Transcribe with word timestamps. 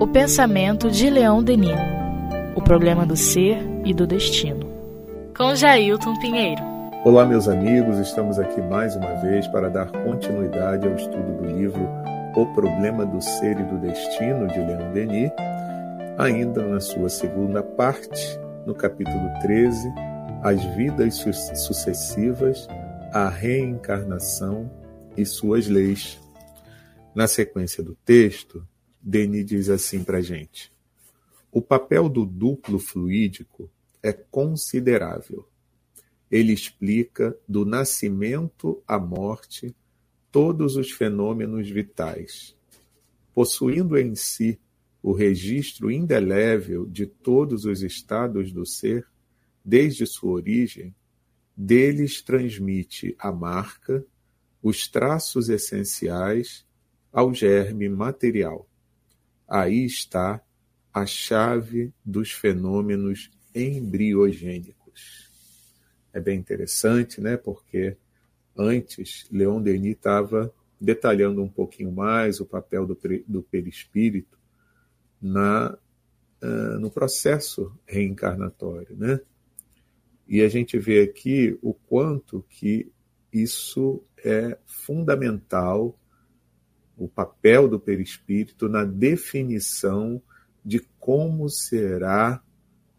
O 0.00 0.08
pensamento 0.08 0.90
de 0.90 1.08
Leão 1.08 1.44
Denis. 1.44 1.78
O 2.56 2.60
problema 2.60 3.06
do 3.06 3.16
ser 3.16 3.56
e 3.84 3.94
do 3.94 4.04
destino. 4.04 4.68
Com 5.36 5.54
Jailton 5.54 6.18
Pinheiro. 6.18 6.60
Olá, 7.04 7.24
meus 7.24 7.46
amigos, 7.48 7.98
estamos 7.98 8.36
aqui 8.40 8.60
mais 8.62 8.96
uma 8.96 9.14
vez 9.20 9.46
para 9.46 9.70
dar 9.70 9.92
continuidade 9.92 10.88
ao 10.88 10.94
estudo 10.96 11.40
do 11.40 11.46
livro 11.46 11.88
O 12.34 12.46
Problema 12.46 13.06
do 13.06 13.22
Ser 13.22 13.60
e 13.60 13.62
do 13.62 13.78
Destino, 13.78 14.48
de 14.48 14.58
Leão 14.58 14.92
Denis, 14.92 15.30
ainda 16.18 16.66
na 16.66 16.80
sua 16.80 17.08
segunda 17.08 17.62
parte, 17.62 18.40
no 18.66 18.74
capítulo 18.74 19.30
13, 19.40 19.88
As 20.42 20.60
Vidas 20.74 21.24
Sucessivas, 21.54 22.66
a 23.12 23.28
Reencarnação 23.28 24.68
e 25.16 25.24
Suas 25.24 25.68
Leis. 25.68 26.23
Na 27.14 27.28
sequência 27.28 27.82
do 27.82 27.94
texto, 28.04 28.66
Denis 29.00 29.46
diz 29.46 29.68
assim 29.68 30.02
para 30.02 30.18
a 30.18 30.22
gente: 30.22 30.72
o 31.52 31.62
papel 31.62 32.08
do 32.08 32.26
duplo 32.26 32.78
fluídico 32.78 33.70
é 34.02 34.12
considerável. 34.12 35.48
Ele 36.30 36.52
explica 36.52 37.36
do 37.48 37.64
nascimento 37.64 38.82
à 38.88 38.98
morte 38.98 39.74
todos 40.32 40.74
os 40.74 40.90
fenômenos 40.90 41.70
vitais, 41.70 42.56
possuindo 43.32 43.96
em 43.96 44.16
si 44.16 44.58
o 45.00 45.12
registro 45.12 45.92
indelével 45.92 46.86
de 46.86 47.06
todos 47.06 47.64
os 47.66 47.82
estados 47.82 48.50
do 48.50 48.66
ser, 48.66 49.06
desde 49.64 50.06
sua 50.06 50.32
origem, 50.32 50.92
deles 51.56 52.20
transmite 52.20 53.14
a 53.18 53.30
marca, 53.30 54.04
os 54.60 54.88
traços 54.88 55.48
essenciais 55.48 56.66
ao 57.14 57.32
germe 57.32 57.88
material. 57.88 58.68
Aí 59.48 59.84
está 59.84 60.42
a 60.92 61.06
chave 61.06 61.94
dos 62.04 62.32
fenômenos 62.32 63.30
embriogênicos. 63.54 65.30
É 66.12 66.18
bem 66.18 66.36
interessante, 66.36 67.20
né? 67.20 67.36
Porque 67.36 67.96
antes 68.56 69.28
Leon 69.30 69.62
Denis 69.62 69.92
estava 69.92 70.52
detalhando 70.80 71.40
um 71.40 71.48
pouquinho 71.48 71.92
mais 71.92 72.40
o 72.40 72.46
papel 72.46 72.84
do, 72.84 72.98
do 73.28 73.42
perispírito 73.44 74.36
na, 75.22 75.78
uh, 76.42 76.78
no 76.80 76.90
processo 76.90 77.72
reencarnatório, 77.86 78.96
né? 78.96 79.20
E 80.26 80.42
a 80.42 80.48
gente 80.48 80.78
vê 80.78 81.02
aqui 81.02 81.56
o 81.62 81.72
quanto 81.74 82.44
que 82.48 82.90
isso 83.32 84.02
é 84.18 84.58
fundamental 84.66 85.96
o 86.96 87.08
papel 87.08 87.68
do 87.68 87.78
perispírito 87.78 88.68
na 88.68 88.84
definição 88.84 90.22
de 90.64 90.80
como 90.98 91.48
será 91.48 92.42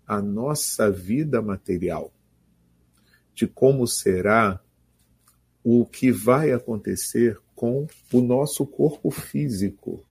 a 0.06 0.22
nossa 0.22 0.92
vida 0.92 1.42
material, 1.42 2.14
de 3.34 3.48
como 3.48 3.88
será 3.88 4.62
o 5.64 5.86
que 5.86 6.12
vai 6.12 6.52
acontecer 6.52 7.40
com 7.56 7.88
o 8.14 8.22
nosso 8.22 8.68
corpo 8.68 9.10
físico. 9.10 10.06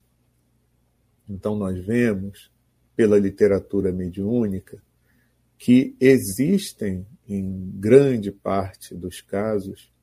Então, 1.29 1.55
nós 1.55 1.79
vemos, 1.79 2.51
pela 2.97 3.19
literatura 3.19 3.93
mediúnica, 3.93 4.83
que 5.57 5.95
existem, 6.01 7.07
em 7.29 7.71
grande 7.77 8.33
parte 8.33 8.95
dos 8.95 9.21
casos, 9.21 9.94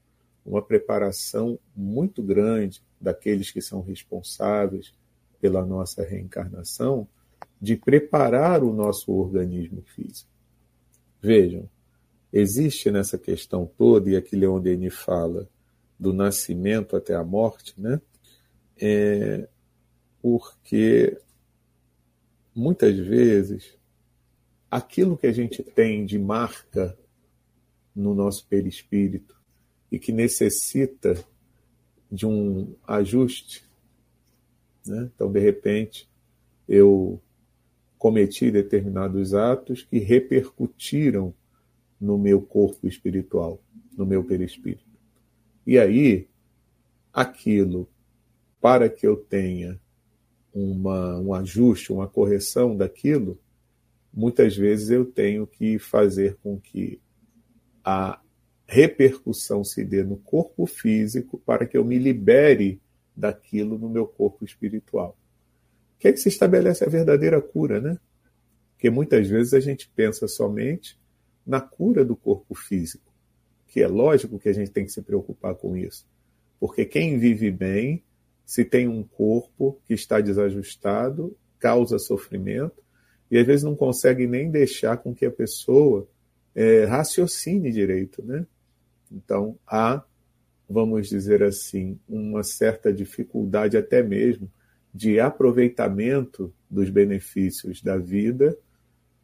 uma 0.45 0.61
preparação 0.61 1.59
muito 1.75 2.21
grande 2.21 2.81
daqueles 2.99 3.51
que 3.51 3.61
são 3.61 3.81
responsáveis 3.81 4.93
pela 5.39 5.65
nossa 5.65 6.03
reencarnação, 6.03 7.07
de 7.59 7.75
preparar 7.75 8.63
o 8.63 8.73
nosso 8.73 9.11
organismo 9.11 9.81
físico. 9.81 10.29
Vejam, 11.21 11.69
existe 12.31 12.91
nessa 12.91 13.17
questão 13.17 13.65
toda, 13.77 14.09
e 14.09 14.15
aqui 14.15 14.35
Leon 14.35 14.59
Denis 14.59 14.95
fala 14.95 15.47
do 15.99 16.13
nascimento 16.13 16.95
até 16.95 17.13
a 17.13 17.23
morte, 17.23 17.73
né? 17.79 18.01
É, 18.79 19.47
porque 20.21 21.19
muitas 22.55 22.97
vezes 22.97 23.77
aquilo 24.69 25.17
que 25.17 25.27
a 25.27 25.31
gente 25.31 25.63
tem 25.63 26.05
de 26.05 26.17
marca 26.17 26.97
no 27.95 28.15
nosso 28.15 28.45
perispírito 28.47 29.40
e 29.91 29.99
que 29.99 30.11
necessita 30.11 31.23
de 32.11 32.25
um 32.25 32.73
ajuste. 32.87 33.63
Né? 34.85 35.09
Então, 35.13 35.31
de 35.31 35.39
repente, 35.39 36.09
eu 36.67 37.21
cometi 37.97 38.49
determinados 38.49 39.33
atos 39.33 39.83
que 39.83 39.99
repercutiram 39.99 41.33
no 41.99 42.17
meu 42.17 42.41
corpo 42.41 42.87
espiritual, 42.87 43.61
no 43.95 44.05
meu 44.05 44.23
perispírito. 44.23 44.89
E 45.67 45.77
aí, 45.77 46.27
aquilo, 47.13 47.87
para 48.59 48.89
que 48.89 49.05
eu 49.05 49.15
tenha 49.15 49.79
uma, 50.53 51.19
um 51.19 51.33
ajuste, 51.33 51.93
uma 51.93 52.07
correção 52.07 52.75
daquilo, 52.75 53.39
muitas 54.13 54.55
vezes 54.55 54.89
eu 54.89 55.05
tenho 55.05 55.45
que 55.45 55.77
fazer 55.77 56.37
com 56.41 56.59
que 56.59 56.99
a 57.83 58.19
repercussão 58.71 59.65
se 59.65 59.83
dê 59.83 60.01
no 60.01 60.15
corpo 60.15 60.65
físico 60.65 61.37
para 61.45 61.65
que 61.65 61.77
eu 61.77 61.83
me 61.83 61.99
libere 61.99 62.81
daquilo 63.13 63.77
no 63.77 63.89
meu 63.89 64.07
corpo 64.07 64.45
espiritual. 64.45 65.17
Que 65.99 66.07
é 66.07 66.13
que 66.13 66.19
se 66.21 66.29
estabelece 66.29 66.81
a 66.85 66.87
verdadeira 66.87 67.41
cura, 67.41 67.81
né? 67.81 67.99
Porque 68.71 68.89
muitas 68.89 69.27
vezes 69.27 69.53
a 69.53 69.59
gente 69.59 69.91
pensa 69.93 70.25
somente 70.25 70.97
na 71.45 71.59
cura 71.59 72.05
do 72.05 72.15
corpo 72.15 72.55
físico, 72.55 73.13
que 73.67 73.81
é 73.81 73.87
lógico 73.89 74.39
que 74.39 74.47
a 74.47 74.53
gente 74.53 74.71
tem 74.71 74.85
que 74.85 74.91
se 74.93 75.01
preocupar 75.01 75.53
com 75.55 75.75
isso. 75.75 76.07
Porque 76.57 76.85
quem 76.85 77.19
vive 77.19 77.51
bem, 77.51 78.01
se 78.45 78.63
tem 78.63 78.87
um 78.87 79.03
corpo 79.03 79.81
que 79.83 79.93
está 79.93 80.21
desajustado, 80.21 81.35
causa 81.59 81.99
sofrimento, 81.99 82.81
e 83.29 83.37
às 83.37 83.45
vezes 83.45 83.63
não 83.65 83.75
consegue 83.75 84.25
nem 84.27 84.49
deixar 84.49 84.95
com 84.95 85.13
que 85.13 85.25
a 85.25 85.31
pessoa 85.31 86.07
é, 86.55 86.85
raciocine 86.85 87.69
direito, 87.69 88.23
né? 88.23 88.47
Então, 89.11 89.57
há, 89.67 90.03
vamos 90.69 91.09
dizer 91.09 91.43
assim, 91.43 91.99
uma 92.07 92.43
certa 92.43 92.93
dificuldade 92.93 93.77
até 93.77 94.01
mesmo 94.01 94.49
de 94.93 95.19
aproveitamento 95.19 96.53
dos 96.69 96.89
benefícios 96.89 97.81
da 97.81 97.97
vida 97.97 98.57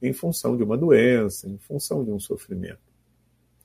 em 0.02 0.14
função 0.14 0.56
de 0.56 0.64
uma 0.64 0.78
doença, 0.78 1.50
em 1.50 1.58
função 1.58 2.03
de 2.03 2.12
um 2.12 2.20
sofrimento. 2.20 2.80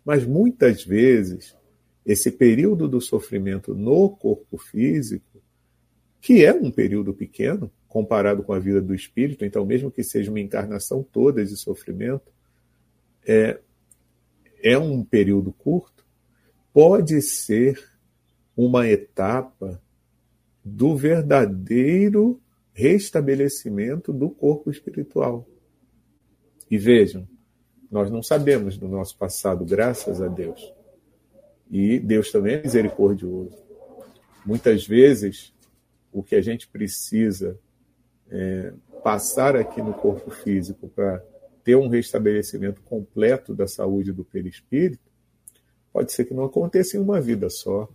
Mas 0.05 0.25
muitas 0.25 0.85
vezes, 0.85 1.57
esse 2.05 2.31
período 2.31 2.89
do 2.89 3.01
sofrimento 3.01 3.75
no 3.75 4.11
corpo 4.11 4.59
físico, 4.59 5.41
que 6.21 6.45
é 6.45 6.53
um 6.53 6.71
período 6.71 7.13
pequeno 7.13 7.71
comparado 7.89 8.43
com 8.43 8.53
a 8.53 8.59
vida 8.59 8.81
do 8.81 8.95
espírito, 8.95 9.45
então, 9.45 9.67
mesmo 9.67 9.91
que 9.91 10.03
seja 10.03 10.31
uma 10.31 10.41
encarnação 10.41 11.03
toda 11.03 11.45
de 11.45 11.57
sofrimento, 11.57 12.33
é, 13.27 13.59
é 14.63 14.79
um 14.79 15.05
período 15.05 15.53
curto, 15.53 16.02
pode 16.73 17.21
ser 17.23 17.83
uma 18.57 18.89
etapa 18.89 19.81
do 20.65 20.97
verdadeiro 20.97 22.41
restabelecimento 22.73 24.13
do 24.13 24.31
corpo 24.31 24.71
espiritual. 24.71 25.47
E 26.71 26.79
vejam, 26.79 27.29
nós 27.91 28.11
não 28.11 28.23
sabemos 28.23 28.79
do 28.79 28.89
nosso 28.89 29.17
passado, 29.19 29.65
graças 29.65 30.23
a 30.23 30.29
Deus. 30.29 30.73
E 31.71 31.99
Deus 31.99 32.31
também 32.31 32.55
é 32.55 32.63
misericordioso. 32.63 33.63
Muitas 34.45 34.87
vezes, 34.87 35.53
o 36.11 36.23
que 36.23 36.35
a 36.35 36.41
gente 36.41 36.67
precisa 36.69 37.59
é, 38.31 38.73
passar 39.03 39.57
aqui 39.57 39.83
no 39.83 39.93
corpo 39.93 40.31
físico 40.31 40.89
para 40.89 41.23
ter 41.63 41.77
um 41.77 41.89
restabelecimento 41.89 42.81
completo 42.83 43.55
da 43.55 43.67
saúde 43.67 44.13
do 44.13 44.25
perispírito, 44.25 45.12
pode 45.93 46.13
ser 46.13 46.25
que 46.25 46.35
não 46.35 46.45
aconteça 46.45 46.97
em 46.97 47.01
uma 47.01 47.21
vida 47.21 47.51
só. 47.51 47.89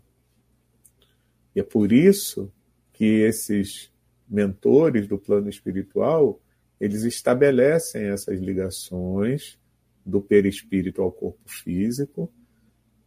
E 1.55 1.59
é 1.59 1.63
por 1.63 1.91
isso 1.91 2.51
que 2.93 3.21
esses 3.21 3.91
mentores 4.29 5.07
do 5.07 5.17
plano 5.17 5.49
espiritual, 5.49 6.39
eles 6.79 7.03
estabelecem 7.03 8.03
essas 8.03 8.39
ligações 8.39 9.57
do 10.05 10.21
perispírito 10.21 11.01
ao 11.01 11.11
corpo 11.11 11.49
físico, 11.49 12.31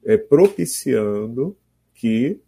é, 0.05 0.17
propiciando 0.17 1.57
que 1.95 2.41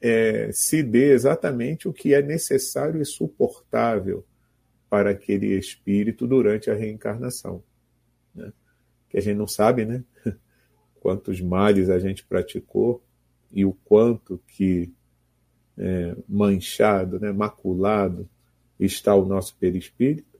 é, 0.00 0.50
se 0.52 0.82
dê 0.82 1.12
exatamente 1.12 1.88
o 1.88 1.92
que 1.92 2.14
é 2.14 2.22
necessário 2.22 3.00
e 3.00 3.04
suportável 3.04 4.24
para 4.88 5.10
aquele 5.10 5.56
espírito 5.58 6.26
durante 6.26 6.70
a 6.70 6.74
reencarnação. 6.74 7.62
Né? 8.34 8.52
Que 9.08 9.18
a 9.18 9.20
gente 9.20 9.36
não 9.36 9.46
sabe, 9.46 9.84
né? 9.84 10.04
quantos 11.00 11.40
males 11.40 11.90
a 11.90 11.98
gente 11.98 12.24
praticou 12.24 13.02
e 13.50 13.64
o 13.64 13.72
quanto 13.84 14.40
que 14.46 14.92
é, 15.76 16.14
manchado, 16.28 17.18
né, 17.18 17.32
maculado, 17.32 18.28
está 18.78 19.14
o 19.14 19.24
nosso 19.24 19.56
perispírito. 19.56 20.38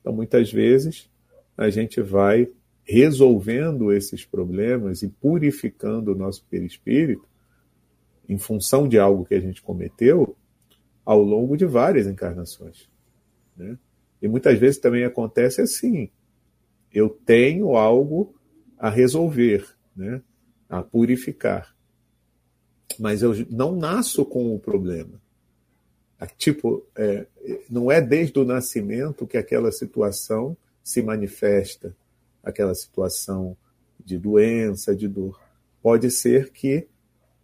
Então, 0.00 0.12
muitas 0.12 0.52
vezes, 0.52 1.10
a 1.56 1.70
gente 1.70 2.00
vai 2.00 2.48
resolvendo 2.84 3.92
esses 3.92 4.24
problemas 4.24 5.02
e 5.02 5.08
purificando 5.08 6.12
o 6.12 6.14
nosso 6.14 6.44
perispírito 6.44 7.26
em 8.28 8.38
função 8.38 8.88
de 8.88 8.98
algo 8.98 9.24
que 9.24 9.34
a 9.34 9.40
gente 9.40 9.62
cometeu 9.62 10.36
ao 11.04 11.22
longo 11.22 11.56
de 11.56 11.64
várias 11.64 12.06
encarnações. 12.06 12.88
Né? 13.56 13.78
E 14.20 14.28
muitas 14.28 14.58
vezes 14.58 14.78
também 14.80 15.04
acontece 15.04 15.60
assim: 15.60 16.10
eu 16.92 17.08
tenho 17.08 17.76
algo 17.76 18.34
a 18.78 18.88
resolver, 18.90 19.66
né? 19.94 20.22
a 20.68 20.82
purificar, 20.82 21.74
mas 22.98 23.22
eu 23.22 23.34
não 23.50 23.76
nasço 23.76 24.24
com 24.24 24.54
o 24.54 24.58
problema. 24.58 25.20
Tipo, 26.38 26.86
é, 26.96 27.26
não 27.68 27.90
é 27.90 28.00
desde 28.00 28.38
o 28.38 28.44
nascimento 28.44 29.26
que 29.26 29.36
aquela 29.36 29.72
situação 29.72 30.56
se 30.82 31.02
manifesta, 31.02 31.94
aquela 32.42 32.74
situação 32.74 33.56
de 34.04 34.18
doença, 34.18 34.94
de 34.94 35.08
dor. 35.08 35.40
Pode 35.82 36.10
ser 36.10 36.50
que 36.50 36.86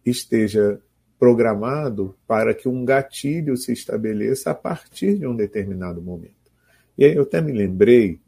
esteja 0.05 0.79
programado 1.19 2.15
para 2.25 2.53
que 2.53 2.69
um 2.69 2.85
gatilho 2.85 3.57
se 3.57 3.73
estabeleça 3.73 4.51
a 4.51 4.55
partir 4.55 5.19
de 5.19 5.27
um 5.27 5.35
determinado 5.35 6.01
momento. 6.01 6.33
E 6.97 7.03
aí 7.03 7.15
eu 7.15 7.23
até 7.23 7.41
me 7.41 7.51
lembrei, 7.51 8.19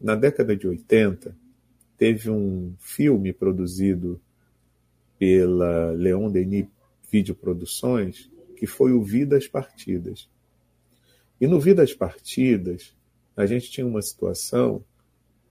na 0.00 0.14
década 0.14 0.56
de 0.56 0.66
80, 0.66 1.36
teve 1.98 2.30
um 2.30 2.74
filme 2.78 3.32
produzido 3.32 4.20
pela 5.18 5.90
Leon 5.90 6.30
Denis 6.30 6.66
Videoproduções, 7.10 8.30
que 8.56 8.66
foi 8.66 8.92
o 8.92 9.02
Vidas 9.02 9.48
Partidas. 9.48 10.28
E 11.40 11.46
no 11.46 11.58
Vidas 11.58 11.92
Partidas, 11.92 12.94
a 13.36 13.44
gente 13.46 13.70
tinha 13.70 13.86
uma 13.86 14.00
situação 14.00 14.84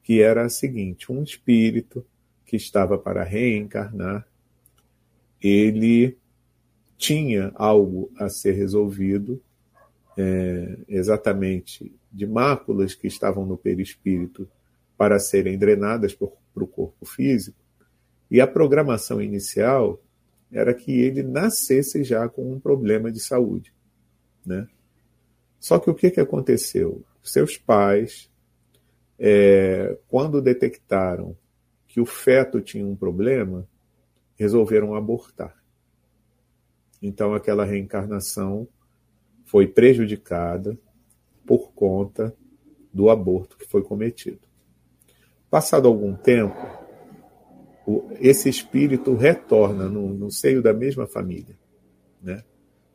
que 0.04 0.22
era 0.22 0.46
a 0.46 0.50
seguinte: 0.50 1.12
um 1.12 1.22
espírito 1.22 2.06
que 2.46 2.56
estava 2.56 2.98
para 2.98 3.24
reencarnar, 3.24 4.26
ele 5.42 6.18
tinha 6.98 7.52
algo 7.56 8.10
a 8.18 8.30
ser 8.30 8.54
resolvido, 8.54 9.42
é, 10.18 10.78
exatamente 10.88 11.92
de 12.12 12.26
máculas 12.26 12.96
que 12.96 13.06
estavam 13.06 13.46
no 13.46 13.58
perispírito 13.58 14.50
para 14.98 15.20
serem 15.20 15.58
drenadas 15.58 16.14
para 16.14 16.28
o 16.64 16.68
corpo 16.68 17.06
físico, 17.06 17.58
e 18.30 18.42
a 18.42 18.48
programação 18.48 19.22
inicial 19.22 20.02
era 20.52 20.74
que 20.74 20.92
ele 21.00 21.24
nascesse 21.24 22.04
já 22.04 22.28
com 22.28 22.52
um 22.52 22.60
problema 22.60 23.12
de 23.12 23.20
saúde. 23.20 23.74
Né? 24.46 24.68
Só 25.60 25.80
que 25.80 25.90
o 25.90 25.96
que, 25.96 26.10
que 26.10 26.20
aconteceu? 26.20 27.04
Seus 27.24 27.58
pais, 27.58 28.30
é, 29.20 29.98
quando 30.08 30.42
detectaram 30.42 31.36
que 31.88 32.00
o 32.00 32.06
feto 32.06 32.62
tinha 32.62 32.86
um 32.86 32.96
problema, 32.96 33.68
resolveram 34.36 34.96
abortar. 34.96 35.56
Então 37.02 37.34
aquela 37.34 37.66
reencarnação 37.66 38.68
foi 39.46 39.68
prejudicada 39.68 40.78
por 41.46 41.72
conta 41.72 42.36
do 42.94 43.10
aborto 43.10 43.58
que 43.58 43.68
foi 43.68 43.82
cometido. 43.82 44.47
Passado 45.50 45.88
algum 45.88 46.14
tempo, 46.16 46.58
esse 48.20 48.50
espírito 48.50 49.16
retorna 49.16 49.88
no, 49.88 50.14
no 50.14 50.30
seio 50.30 50.62
da 50.62 50.74
mesma 50.74 51.08
família. 51.08 51.58
Né? 52.22 52.44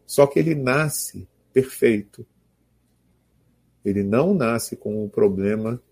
Só 0.07 0.27
que 0.27 0.39
ele 0.39 0.55
nasce 0.55 1.27
perfeito. 1.53 2.27
Ele 3.85 4.03
não 4.03 4.35
nasce 4.35 4.77
com 4.77 5.05
o 5.05 5.09
problema 5.09 5.83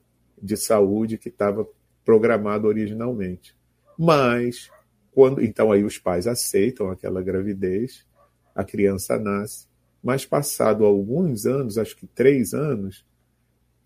de 0.41 0.57
saúde 0.57 1.19
que 1.19 1.29
estava 1.29 1.67
programado 2.05 2.69
originalmente. 2.69 3.57
Mas 3.99 4.71
quando, 5.13 5.43
então 5.43 5.73
aí 5.73 5.85
os 5.85 5.99
pais 5.99 6.27
aceitam 6.27 6.91
aquela 6.91 7.23
gravidez, 7.23 8.07
a 8.55 8.65
criança 8.65 9.19
nasce, 9.19 9.67
mas 10.03 10.25
passado 10.25 10.85
alguns 10.85 11.47
anos, 11.47 11.79
acho 11.79 11.97
que 11.97 12.07
três 12.07 12.55
anos, 12.55 13.05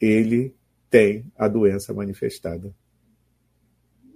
ele 0.00 0.55
tem 0.94 1.26
a 1.37 1.49
doença 1.49 1.93
manifestada. 1.93 2.73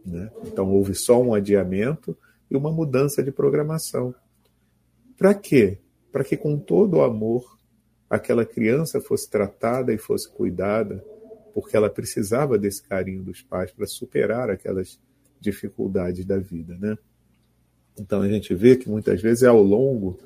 Né? 0.07 0.31
Então 0.47 0.71
houve 0.71 0.95
só 0.95 1.21
um 1.21 1.35
adiamento 1.35 2.17
e 2.49 2.57
uma 2.57 2.71
mudança 2.71 3.21
de 3.21 3.33
programação. 3.33 4.15
Para 5.17 5.35
quê? 5.35 5.79
Para 6.13 6.23
que 6.23 6.37
com 6.37 6.57
todo 6.57 6.99
o 6.99 7.03
amor 7.03 7.59
aquela 8.09 8.47
criança 8.47 9.01
fosse 9.01 9.29
tratada 9.29 9.93
e 9.93 9.99
fosse 9.99 10.31
cuidada, 10.31 11.05
porque 11.53 11.77
ela 11.77 11.91
precisava 11.91 12.57
desse 12.57 12.81
carinho 12.81 13.25
dos 13.25 13.43
pais 13.43 13.73
para 13.73 13.85
superar 13.85 14.49
aquelas 14.49 15.01
dificuldades 15.41 16.25
da 16.25 16.39
vida, 16.39 16.79
né? 16.79 16.97
Então 17.99 18.23
a 18.23 18.29
gente 18.29 18.55
vê 18.55 18.77
que 18.77 18.89
muitas 18.89 19.21
vezes 19.21 19.43
ao 19.43 19.61
longo 19.61 20.17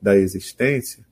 da 0.00 0.14
existência 0.14 1.06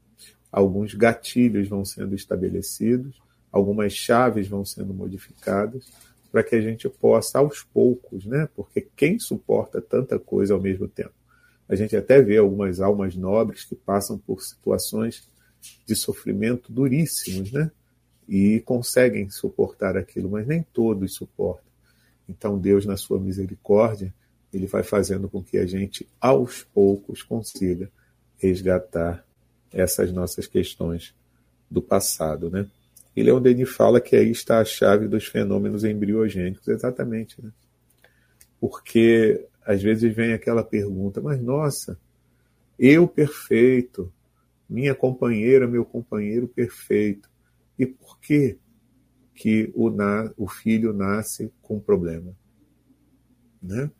alguns 0.53 0.93
gatilhos 0.93 1.69
vão 1.69 1.87
sendo 1.87 2.15
estabelecidos, 2.15 3.19
algumas 3.53 3.93
chaves 3.93 4.49
vão 4.49 4.65
sendo 4.65 4.95
modificadas 4.95 5.91
para 6.31 6.43
que 6.43 6.55
a 6.55 6.61
gente 6.61 6.89
possa 6.89 7.39
aos 7.39 7.63
poucos, 7.63 8.25
né? 8.25 8.49
Porque 8.55 8.87
quem 8.97 9.19
suporta 9.19 9.81
tanta 9.81 10.19
coisa 10.19 10.55
ao 10.55 10.61
mesmo 10.61 10.87
tempo? 10.87 11.13
A 11.69 11.75
gente 11.75 11.97
até 11.97 12.21
vê 12.21 12.37
algumas 12.37 12.81
almas 12.81 13.17
nobres 13.17 13.65
que 13.65 13.75
passam 13.75 14.19
por 14.19 14.43
situações 14.43 15.29
de 15.87 15.95
sofrimento 15.95 16.73
duríssimos, 16.73 17.53
né? 17.53 17.71
E 18.29 18.61
conseguem 18.61 19.29
suportar 19.29 19.97
aquilo, 19.97 20.31
mas 20.31 20.47
nem 20.47 20.63
todos 20.63 21.15
suportam. 21.15 21.71
Então 22.29 22.59
Deus, 22.59 22.87
na 22.87 22.97
sua 22.97 23.19
misericórdia, 23.19 24.15
ele 24.53 24.67
vai 24.67 24.83
fazendo 24.83 25.29
com 25.29 25.43
que 25.43 25.59
a 25.59 25.67
gente, 25.67 26.07
aos 26.21 26.63
poucos, 26.63 27.23
consiga 27.23 27.91
resgatar 28.39 29.25
essas 29.73 30.13
nossas 30.13 30.47
questões 30.47 31.15
do 31.71 31.83
passado, 31.83 32.51
né? 32.51 32.67
E 33.15 33.23
Leon 33.23 33.41
Denis 33.41 33.71
fala 33.71 34.01
que 34.01 34.15
aí 34.17 34.31
está 34.31 34.61
a 34.61 34.65
chave 34.65 35.09
dos 35.09 35.27
fenômenos 35.27 35.85
embriogênicos, 35.85 36.67
exatamente, 36.69 37.43
né? 37.43 37.51
Porque 38.61 39.47
às 39.65 39.83
vezes 39.83 40.15
vem 40.15 40.33
aquela 40.33 40.63
pergunta, 40.63 41.21
mas 41.21 41.41
nossa, 41.41 41.99
eu 42.79 43.07
perfeito, 43.07 44.13
minha 44.69 44.95
companheira, 44.95 45.67
meu 45.67 45.85
companheiro 45.85 46.47
perfeito, 46.49 47.29
e 47.79 47.87
por 47.87 48.19
que 48.21 48.59
que 49.35 49.73
o, 49.75 49.91
na, 49.91 50.31
o 50.37 50.47
filho 50.47 50.93
nasce 50.93 51.51
com 51.63 51.81
problema? 51.81 52.37
Né? 53.63 53.91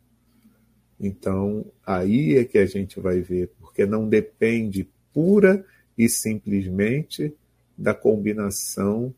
Então, 0.99 1.65
aí 1.85 2.37
é 2.37 2.45
que 2.45 2.59
a 2.59 2.65
gente 2.65 2.99
vai 2.99 3.21
ver, 3.21 3.51
porque 3.59 3.85
não 3.85 4.07
depende 4.07 4.87
pura 5.11 5.65
e 5.97 6.07
simplesmente 6.07 7.35
da 7.81 7.93
combinação 7.95 9.13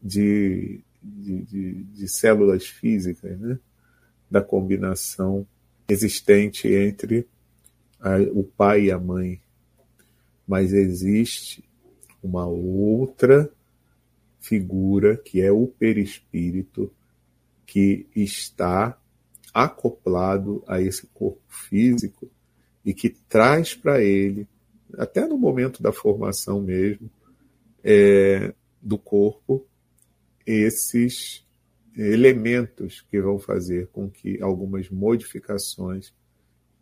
de, 0.00 0.80
de, 1.02 1.42
de, 1.42 1.72
de 1.84 2.08
células 2.08 2.66
físicas, 2.66 3.38
né? 3.38 3.58
da 4.30 4.40
combinação 4.40 5.44
existente 5.88 6.68
entre 6.68 7.26
a, 7.98 8.16
o 8.32 8.44
pai 8.44 8.84
e 8.84 8.92
a 8.92 8.98
mãe. 8.98 9.40
Mas 10.46 10.72
existe 10.72 11.64
uma 12.22 12.46
outra 12.46 13.50
figura 14.38 15.16
que 15.16 15.40
é 15.40 15.50
o 15.50 15.66
perispírito 15.66 16.92
que 17.66 18.06
está 18.14 18.96
acoplado 19.52 20.62
a 20.66 20.80
esse 20.80 21.08
corpo 21.08 21.42
físico 21.48 22.30
e 22.84 22.94
que 22.94 23.10
traz 23.10 23.74
para 23.74 24.00
ele, 24.00 24.46
até 24.96 25.26
no 25.26 25.36
momento 25.36 25.82
da 25.82 25.92
formação 25.92 26.62
mesmo, 26.62 27.10
é, 27.84 28.54
do 28.80 28.98
corpo, 28.98 29.66
esses 30.46 31.46
elementos 31.96 33.02
que 33.10 33.20
vão 33.20 33.38
fazer 33.38 33.88
com 33.88 34.08
que 34.08 34.40
algumas 34.40 34.88
modificações 34.88 36.12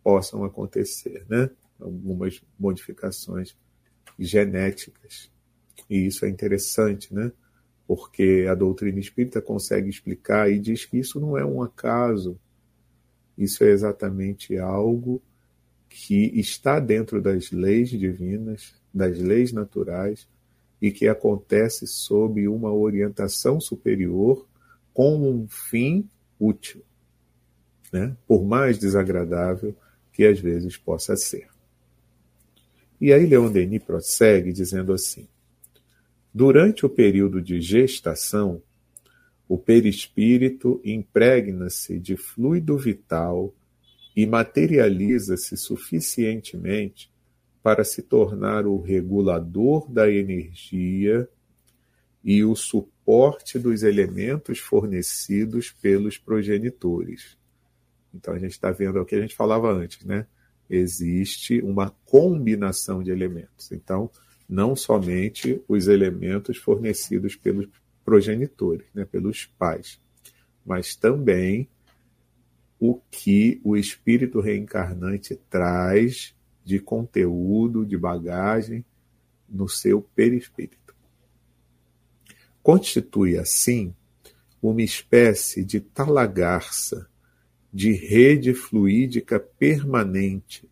possam 0.03 0.43
acontecer, 0.43 1.25
né? 1.29 1.49
Algumas 1.79 2.41
modificações 2.57 3.55
genéticas. 4.17 5.31
E 5.89 6.07
isso 6.07 6.25
é 6.25 6.29
interessante, 6.29 7.13
né? 7.13 7.31
Porque 7.87 8.45
a 8.49 8.53
doutrina 8.53 8.99
espírita 8.99 9.41
consegue 9.41 9.89
explicar 9.89 10.51
e 10.51 10.59
diz 10.59 10.85
que 10.85 10.97
isso 10.97 11.19
não 11.19 11.37
é 11.37 11.45
um 11.45 11.61
acaso, 11.61 12.39
isso 13.37 13.63
é 13.63 13.69
exatamente 13.69 14.57
algo 14.57 15.21
que 15.89 16.39
está 16.39 16.79
dentro 16.79 17.21
das 17.21 17.51
leis 17.51 17.89
divinas, 17.89 18.75
das 18.93 19.17
leis 19.17 19.51
naturais, 19.51 20.27
e 20.81 20.91
que 20.91 21.07
acontece 21.07 21.85
sob 21.85 22.47
uma 22.47 22.71
orientação 22.71 23.59
superior 23.59 24.47
com 24.93 25.17
um 25.17 25.47
fim 25.47 26.09
útil, 26.39 26.81
né? 27.91 28.15
por 28.27 28.45
mais 28.45 28.77
desagradável 28.77 29.75
que 30.13 30.25
às 30.25 30.39
vezes 30.39 30.77
possa 30.77 31.15
ser. 31.15 31.47
E 32.99 33.13
aí 33.13 33.25
Leon 33.25 33.51
Denis 33.51 33.83
prossegue 33.83 34.51
dizendo 34.51 34.93
assim: 34.93 35.27
Durante 36.33 36.85
o 36.85 36.89
período 36.89 37.41
de 37.41 37.61
gestação, 37.61 38.61
o 39.47 39.57
perispírito 39.57 40.81
impregna-se 40.83 41.97
de 41.97 42.15
fluido 42.15 42.77
vital 42.77 43.53
e 44.15 44.25
materializa-se 44.25 45.55
suficientemente 45.57 47.11
para 47.61 47.83
se 47.83 48.01
tornar 48.01 48.65
o 48.65 48.79
regulador 48.79 49.89
da 49.91 50.09
energia 50.09 51.27
e 52.23 52.43
o 52.43 52.55
suporte 52.55 53.57
dos 53.57 53.83
elementos 53.83 54.59
fornecidos 54.59 55.71
pelos 55.71 56.17
progenitores. 56.17 57.37
Então 58.13 58.33
a 58.33 58.39
gente 58.39 58.51
está 58.51 58.71
vendo 58.71 58.99
o 58.99 59.05
que 59.05 59.15
a 59.15 59.21
gente 59.21 59.35
falava 59.35 59.71
antes, 59.71 60.05
né? 60.05 60.25
Existe 60.69 61.61
uma 61.61 61.89
combinação 62.05 63.01
de 63.01 63.11
elementos. 63.11 63.71
Então, 63.71 64.09
não 64.47 64.75
somente 64.75 65.61
os 65.67 65.87
elementos 65.87 66.57
fornecidos 66.57 67.35
pelos 67.35 67.67
progenitores, 68.03 68.87
né, 68.93 69.05
pelos 69.05 69.45
pais, 69.45 69.99
mas 70.65 70.95
também 70.95 71.69
o 72.79 72.99
que 73.11 73.59
o 73.63 73.75
espírito 73.75 74.39
reencarnante 74.39 75.35
traz 75.49 76.35
de 76.69 76.77
conteúdo, 76.77 77.83
de 77.83 77.97
bagagem 77.97 78.85
no 79.49 79.67
seu 79.67 80.03
perispírito. 80.03 80.95
Constitui, 82.61 83.39
assim, 83.39 83.91
uma 84.61 84.83
espécie 84.83 85.65
de 85.65 85.79
talagarça, 85.79 87.09
de 87.73 87.91
rede 87.91 88.53
fluídica 88.53 89.39
permanente, 89.39 90.69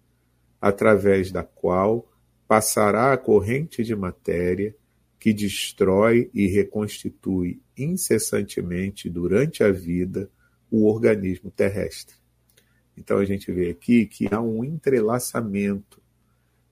através 0.61 1.31
da 1.31 1.43
qual 1.43 2.07
passará 2.47 3.11
a 3.11 3.17
corrente 3.17 3.83
de 3.83 3.95
matéria 3.95 4.75
que 5.19 5.33
destrói 5.33 6.29
e 6.31 6.45
reconstitui 6.45 7.59
incessantemente 7.75 9.09
durante 9.09 9.63
a 9.63 9.71
vida 9.71 10.29
o 10.69 10.87
organismo 10.87 11.49
terrestre. 11.49 12.15
Então 12.97 13.17
a 13.17 13.25
gente 13.25 13.51
vê 13.51 13.69
aqui 13.69 14.05
que 14.05 14.27
há 14.33 14.41
um 14.41 14.63
entrelaçamento. 14.63 16.01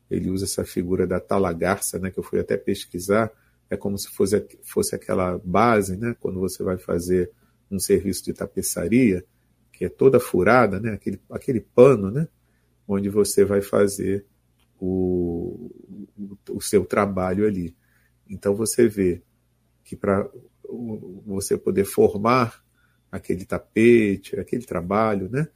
Ele 0.09 0.29
usa 0.29 0.45
essa 0.45 0.65
figura 0.65 1.05
da 1.05 1.19
talagarça, 1.19 1.99
né, 1.99 2.09
que 2.09 2.19
eu 2.19 2.23
fui 2.23 2.39
até 2.39 2.57
pesquisar, 2.57 3.31
é 3.69 3.77
como 3.77 3.97
se 3.97 4.09
fosse, 4.09 4.45
fosse 4.63 4.95
aquela 4.95 5.39
base, 5.43 5.95
né, 5.97 6.15
quando 6.19 6.39
você 6.39 6.63
vai 6.63 6.77
fazer 6.77 7.31
um 7.69 7.79
serviço 7.79 8.23
de 8.23 8.33
tapeçaria, 8.33 9.25
que 9.71 9.85
é 9.85 9.89
toda 9.89 10.19
furada, 10.19 10.79
né, 10.79 10.93
aquele, 10.93 11.19
aquele 11.29 11.59
pano, 11.59 12.11
né, 12.11 12.27
onde 12.87 13.09
você 13.09 13.43
vai 13.43 13.61
fazer 13.61 14.25
o, 14.79 15.71
o 16.49 16.61
seu 16.61 16.85
trabalho 16.85 17.45
ali. 17.45 17.75
Então 18.29 18.55
você 18.55 18.87
vê 18.87 19.21
que 19.83 19.95
para 19.95 20.29
você 21.25 21.57
poder 21.57 21.85
formar 21.85 22.63
aquele 23.11 23.45
tapete, 23.45 24.39
aquele 24.39 24.65
trabalho, 24.65 25.29
né? 25.29 25.47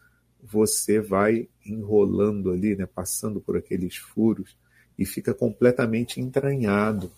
Você 0.42 1.00
vai 1.00 1.48
enrolando 1.66 2.52
ali, 2.52 2.76
né? 2.76 2.86
Passando 2.86 3.40
por 3.40 3.58
aqueles 3.58 3.98
furos 3.98 4.58
e 4.98 5.06
fica 5.06 5.34
completamente 5.34 6.20
entranhado. 6.20 7.12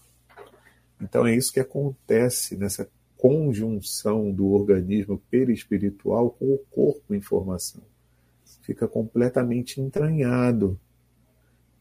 Então 1.01 1.25
é 1.25 1.35
isso 1.35 1.51
que 1.51 1.59
acontece 1.59 2.55
nessa 2.55 2.87
conjunção 3.17 4.31
do 4.31 4.47
organismo 4.47 5.21
perispiritual 5.29 6.31
com 6.31 6.53
o 6.53 6.57
corpo 6.69 7.13
em 7.13 7.21
formação. 7.21 7.81
Fica 8.61 8.87
completamente 8.87 9.81
entranhado. 9.81 10.79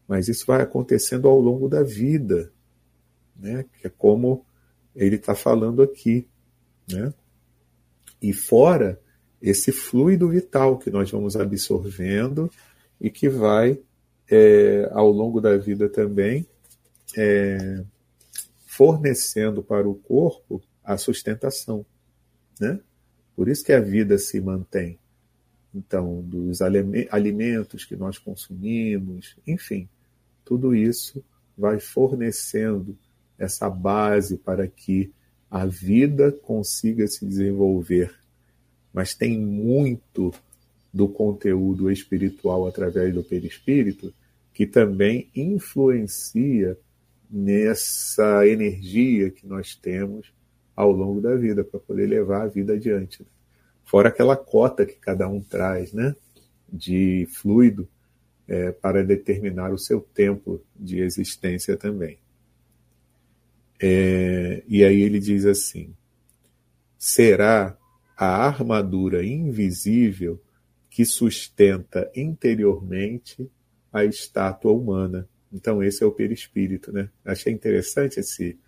Mas 0.08 0.28
isso 0.28 0.44
vai 0.46 0.60
acontecendo 0.60 1.28
ao 1.28 1.38
longo 1.38 1.68
da 1.68 1.82
vida, 1.82 2.52
né? 3.36 3.64
que 3.72 3.86
é 3.86 3.90
como 3.90 4.44
ele 4.94 5.16
está 5.16 5.34
falando 5.34 5.82
aqui. 5.82 6.26
Né? 6.90 7.12
E 8.20 8.32
fora 8.32 9.00
esse 9.40 9.72
fluido 9.72 10.28
vital 10.28 10.78
que 10.78 10.90
nós 10.90 11.10
vamos 11.10 11.36
absorvendo 11.36 12.50
e 13.00 13.10
que 13.10 13.28
vai, 13.28 13.78
é, 14.30 14.88
ao 14.92 15.10
longo 15.10 15.40
da 15.40 15.56
vida 15.56 15.88
também, 15.88 16.46
é, 17.16 17.82
fornecendo 18.66 19.62
para 19.62 19.88
o 19.88 19.94
corpo 19.94 20.62
a 20.84 20.96
sustentação. 20.96 21.84
Né? 22.60 22.78
Por 23.34 23.48
isso 23.48 23.64
que 23.64 23.72
a 23.72 23.80
vida 23.80 24.18
se 24.18 24.40
mantém. 24.40 24.98
Então, 25.74 26.20
dos 26.22 26.60
alimentos 26.60 27.84
que 27.84 27.96
nós 27.96 28.18
consumimos, 28.18 29.36
enfim, 29.46 29.88
tudo 30.44 30.74
isso 30.74 31.24
vai 31.56 31.78
fornecendo 31.78 32.98
essa 33.38 33.70
base 33.70 34.36
para 34.36 34.66
que 34.66 35.12
a 35.50 35.64
vida 35.64 36.32
consiga 36.32 37.06
se 37.06 37.24
desenvolver. 37.24 38.19
Mas 38.92 39.14
tem 39.14 39.38
muito 39.38 40.32
do 40.92 41.08
conteúdo 41.08 41.90
espiritual 41.90 42.66
através 42.66 43.14
do 43.14 43.22
perispírito 43.22 44.12
que 44.52 44.66
também 44.66 45.30
influencia 45.34 46.76
nessa 47.30 48.46
energia 48.46 49.30
que 49.30 49.46
nós 49.46 49.74
temos 49.76 50.32
ao 50.74 50.90
longo 50.90 51.20
da 51.20 51.36
vida 51.36 51.62
para 51.62 51.78
poder 51.78 52.06
levar 52.06 52.42
a 52.42 52.48
vida 52.48 52.72
adiante. 52.72 53.24
Fora 53.84 54.08
aquela 54.08 54.36
cota 54.36 54.84
que 54.84 54.94
cada 54.94 55.28
um 55.28 55.40
traz, 55.40 55.92
né, 55.92 56.14
de 56.72 57.26
fluido 57.32 57.88
é, 58.48 58.72
para 58.72 59.04
determinar 59.04 59.72
o 59.72 59.78
seu 59.78 60.00
tempo 60.00 60.60
de 60.74 61.00
existência 61.00 61.76
também. 61.76 62.18
É, 63.80 64.62
e 64.68 64.84
aí 64.84 65.00
ele 65.00 65.18
diz 65.18 65.46
assim: 65.46 65.94
será 66.98 67.76
a 68.20 68.46
armadura 68.46 69.24
invisível 69.24 70.38
que 70.90 71.06
sustenta 71.06 72.10
interiormente 72.14 73.50
a 73.90 74.04
estátua 74.04 74.72
humana. 74.72 75.26
Então, 75.50 75.82
esse 75.82 76.04
é 76.04 76.06
o 76.06 76.12
perispírito, 76.12 76.92
né? 76.92 77.08
Achei 77.24 77.50
interessante 77.50 78.20
esse, 78.20 78.58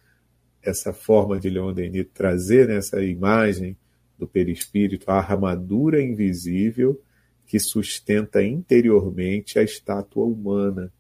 essa 0.63 0.95
forma 0.95 1.39
de 1.39 1.51
Leon 1.51 1.75
Denis 1.75 2.07
trazer 2.15 2.67
né, 2.67 2.81
imagem 3.05 3.77
do 4.19 4.27
perispírito, 4.27 5.11
a 5.11 5.19
armadura 5.19 6.01
invisível 6.01 6.99
que 7.47 7.61
sustenta 7.61 8.43
interiormente 8.43 9.59
a 9.59 9.63
estátua 9.63 10.25
humana. 10.25 10.91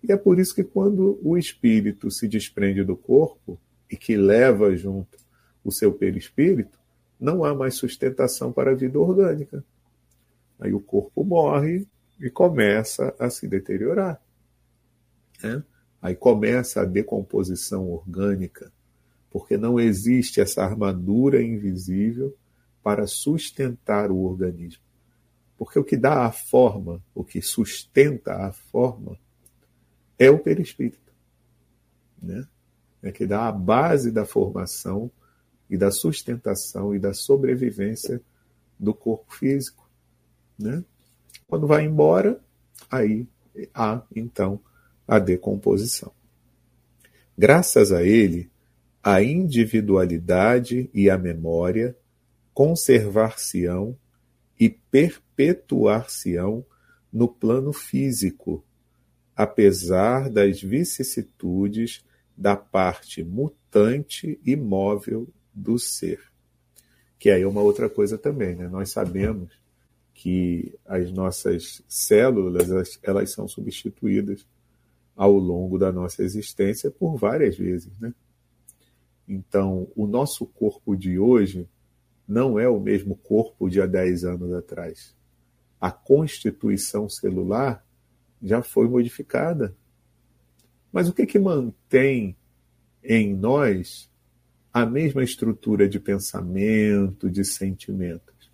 E 0.00 0.12
é 0.12 0.16
por 0.16 0.38
isso 0.38 0.54
que 0.54 0.62
quando 0.62 1.18
o 1.24 1.36
espírito 1.36 2.08
se 2.08 2.28
desprende 2.28 2.84
do 2.84 2.96
corpo 2.96 3.60
e 3.90 3.96
que 3.96 4.16
leva 4.16 4.76
junto 4.76 5.18
o 5.64 5.72
seu 5.72 5.92
perispírito, 5.92 6.79
não 7.20 7.44
há 7.44 7.54
mais 7.54 7.74
sustentação 7.74 8.50
para 8.50 8.70
a 8.70 8.74
vida 8.74 8.98
orgânica. 8.98 9.62
Aí 10.58 10.72
o 10.72 10.80
corpo 10.80 11.22
morre 11.22 11.86
e 12.18 12.30
começa 12.30 13.14
a 13.18 13.28
se 13.28 13.46
deteriorar. 13.46 14.20
Né? 15.42 15.62
Aí 16.00 16.14
começa 16.14 16.80
a 16.80 16.84
decomposição 16.86 17.90
orgânica, 17.90 18.72
porque 19.30 19.56
não 19.56 19.78
existe 19.78 20.40
essa 20.40 20.64
armadura 20.64 21.42
invisível 21.42 22.34
para 22.82 23.06
sustentar 23.06 24.10
o 24.10 24.18
organismo. 24.18 24.82
Porque 25.58 25.78
o 25.78 25.84
que 25.84 25.96
dá 25.96 26.24
a 26.24 26.32
forma, 26.32 27.02
o 27.14 27.22
que 27.22 27.42
sustenta 27.42 28.34
a 28.46 28.52
forma, 28.52 29.18
é 30.18 30.30
o 30.30 30.38
perispírito, 30.38 31.12
né? 32.22 32.46
É 33.02 33.10
que 33.10 33.26
dá 33.26 33.48
a 33.48 33.52
base 33.52 34.10
da 34.10 34.26
formação 34.26 35.10
e 35.70 35.78
da 35.78 35.92
sustentação 35.92 36.94
e 36.94 36.98
da 36.98 37.14
sobrevivência 37.14 38.20
do 38.78 38.92
corpo 38.92 39.32
físico, 39.34 39.88
né? 40.58 40.84
Quando 41.46 41.66
vai 41.66 41.84
embora, 41.84 42.40
aí 42.90 43.26
há 43.72 44.02
então 44.14 44.60
a 45.06 45.18
decomposição. 45.18 46.12
Graças 47.38 47.92
a 47.92 48.02
ele, 48.02 48.50
a 49.02 49.22
individualidade 49.22 50.90
e 50.92 51.08
a 51.08 51.16
memória 51.16 51.96
conservar-se-ão 52.52 53.96
e 54.58 54.68
perpetuar-se-ão 54.68 56.64
no 57.12 57.26
plano 57.26 57.72
físico, 57.72 58.64
apesar 59.34 60.28
das 60.28 60.60
vicissitudes 60.60 62.04
da 62.36 62.56
parte 62.56 63.24
mutante 63.24 64.38
e 64.44 64.54
móvel 64.54 65.28
do 65.54 65.78
ser. 65.78 66.20
Que 67.18 67.30
aí 67.30 67.42
é 67.42 67.46
uma 67.46 67.60
outra 67.60 67.88
coisa 67.88 68.16
também, 68.16 68.56
né? 68.56 68.68
Nós 68.68 68.90
sabemos 68.90 69.52
que 70.14 70.74
as 70.86 71.10
nossas 71.12 71.82
células 71.88 72.98
elas 73.02 73.32
são 73.32 73.48
substituídas 73.48 74.46
ao 75.16 75.32
longo 75.32 75.78
da 75.78 75.92
nossa 75.92 76.22
existência 76.22 76.90
por 76.90 77.16
várias 77.16 77.56
vezes, 77.56 77.98
né? 77.98 78.12
Então, 79.28 79.86
o 79.94 80.06
nosso 80.06 80.44
corpo 80.44 80.96
de 80.96 81.18
hoje 81.18 81.68
não 82.26 82.58
é 82.58 82.68
o 82.68 82.80
mesmo 82.80 83.16
corpo 83.16 83.68
de 83.68 83.80
há 83.80 83.86
10 83.86 84.24
anos 84.24 84.52
atrás. 84.52 85.14
A 85.80 85.90
constituição 85.90 87.08
celular 87.08 87.86
já 88.42 88.62
foi 88.62 88.88
modificada. 88.88 89.76
Mas 90.92 91.08
o 91.08 91.12
que, 91.12 91.26
que 91.26 91.38
mantém 91.38 92.36
em 93.04 93.34
nós 93.34 94.09
a 94.72 94.86
mesma 94.86 95.22
estrutura 95.22 95.88
de 95.88 95.98
pensamento, 95.98 97.28
de 97.28 97.44
sentimentos? 97.44 98.50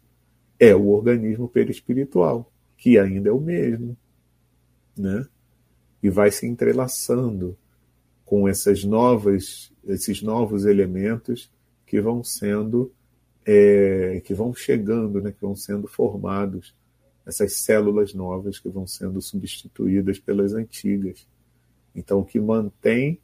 É 0.59 0.75
o 0.75 0.89
organismo 0.89 1.49
perispiritual, 1.49 2.51
que 2.77 2.99
ainda 2.99 3.29
é 3.29 3.33
o 3.33 3.41
mesmo, 3.41 3.97
né? 4.97 5.27
E 6.03 6.09
vai 6.09 6.31
se 6.31 6.47
entrelaçando 6.47 7.57
com 8.25 8.49
essas 8.49 8.85
novas, 8.85 9.73
esses 9.85 10.23
novos 10.23 10.65
elementos 10.65 11.51
que 11.87 12.01
vão 12.01 12.25
sendo, 12.25 12.93
é, 13.45 14.21
que 14.25 14.35
vão 14.35 14.55
chegando, 14.55 15.21
né? 15.21 15.33
Que 15.33 15.41
vão 15.41 15.55
sendo 15.55 15.87
formados, 15.87 16.75
essas 17.27 17.55
células 17.59 18.15
novas 18.15 18.59
que 18.59 18.69
vão 18.69 18.87
sendo 18.87 19.21
substituídas 19.21 20.19
pelas 20.19 20.55
antigas. 20.55 21.27
Então, 21.95 22.21
o 22.21 22.25
que 22.25 22.39
mantém 22.39 23.21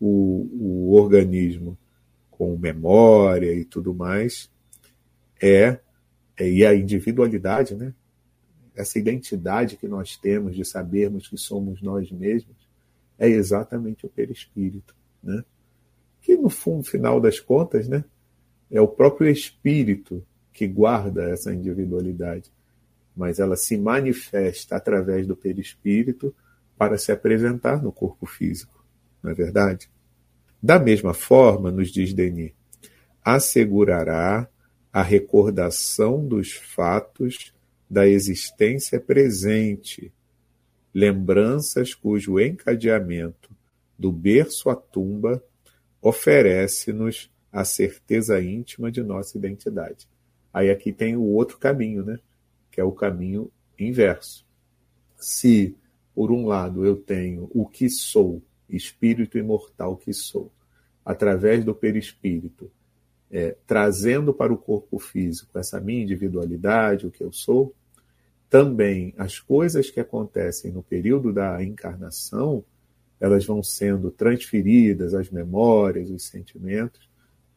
o, 0.00 0.48
o 0.52 0.94
organismo 0.94 1.78
com 2.36 2.56
memória 2.56 3.52
e 3.52 3.64
tudo 3.64 3.94
mais 3.94 4.50
é, 5.40 5.78
é, 6.36 6.48
e 6.48 6.64
a 6.64 6.74
individualidade, 6.74 7.74
né? 7.74 7.94
Essa 8.74 8.98
identidade 8.98 9.76
que 9.76 9.86
nós 9.86 10.16
temos 10.16 10.56
de 10.56 10.64
sabermos 10.64 11.28
que 11.28 11.36
somos 11.38 11.80
nós 11.80 12.10
mesmos 12.10 12.56
é 13.18 13.28
exatamente 13.28 14.04
o 14.04 14.08
perispírito, 14.08 14.94
né? 15.22 15.44
Que 16.20 16.36
no 16.36 16.50
fundo, 16.50 16.82
final 16.84 17.20
das 17.20 17.38
contas, 17.38 17.86
né, 17.86 18.04
é 18.70 18.80
o 18.80 18.88
próprio 18.88 19.30
espírito 19.30 20.26
que 20.52 20.66
guarda 20.66 21.28
essa 21.28 21.52
individualidade, 21.52 22.50
mas 23.14 23.38
ela 23.38 23.56
se 23.56 23.76
manifesta 23.76 24.76
através 24.76 25.26
do 25.26 25.36
perispírito 25.36 26.34
para 26.76 26.96
se 26.98 27.12
apresentar 27.12 27.82
no 27.82 27.92
corpo 27.92 28.26
físico, 28.26 28.84
não 29.22 29.30
é 29.30 29.34
verdade? 29.34 29.88
Da 30.64 30.78
mesma 30.78 31.12
forma, 31.12 31.70
nos 31.70 31.90
diz 31.90 32.14
Denis, 32.14 32.54
assegurará 33.22 34.48
a 34.90 35.02
recordação 35.02 36.26
dos 36.26 36.52
fatos 36.52 37.52
da 37.88 38.08
existência 38.08 38.98
presente, 38.98 40.10
lembranças 40.94 41.92
cujo 41.92 42.40
encadeamento, 42.40 43.54
do 43.98 44.10
berço 44.10 44.70
à 44.70 44.74
tumba, 44.74 45.44
oferece-nos 46.00 47.30
a 47.52 47.62
certeza 47.62 48.40
íntima 48.40 48.90
de 48.90 49.02
nossa 49.02 49.36
identidade. 49.36 50.08
Aí 50.50 50.70
aqui 50.70 50.94
tem 50.94 51.14
o 51.14 51.24
outro 51.24 51.58
caminho, 51.58 52.02
né? 52.02 52.18
Que 52.70 52.80
é 52.80 52.84
o 52.84 52.92
caminho 52.92 53.52
inverso. 53.78 54.46
Se 55.18 55.76
por 56.14 56.32
um 56.32 56.46
lado, 56.46 56.86
eu 56.86 56.96
tenho 56.96 57.50
o 57.52 57.66
que 57.66 57.90
sou, 57.90 58.40
espírito 58.68 59.38
imortal 59.38 59.96
que 59.96 60.12
sou, 60.12 60.50
através 61.04 61.64
do 61.64 61.74
perispírito, 61.74 62.70
é, 63.30 63.56
trazendo 63.66 64.32
para 64.32 64.52
o 64.52 64.56
corpo 64.56 64.98
físico 64.98 65.58
essa 65.58 65.80
minha 65.80 66.02
individualidade, 66.02 67.06
o 67.06 67.10
que 67.10 67.22
eu 67.22 67.32
sou, 67.32 67.74
também 68.48 69.12
as 69.18 69.40
coisas 69.40 69.90
que 69.90 69.98
acontecem 69.98 70.70
no 70.70 70.82
período 70.82 71.32
da 71.32 71.62
encarnação, 71.62 72.64
elas 73.18 73.44
vão 73.44 73.62
sendo 73.62 74.10
transferidas, 74.10 75.14
as 75.14 75.30
memórias, 75.30 76.10
os 76.10 76.24
sentimentos, 76.24 77.08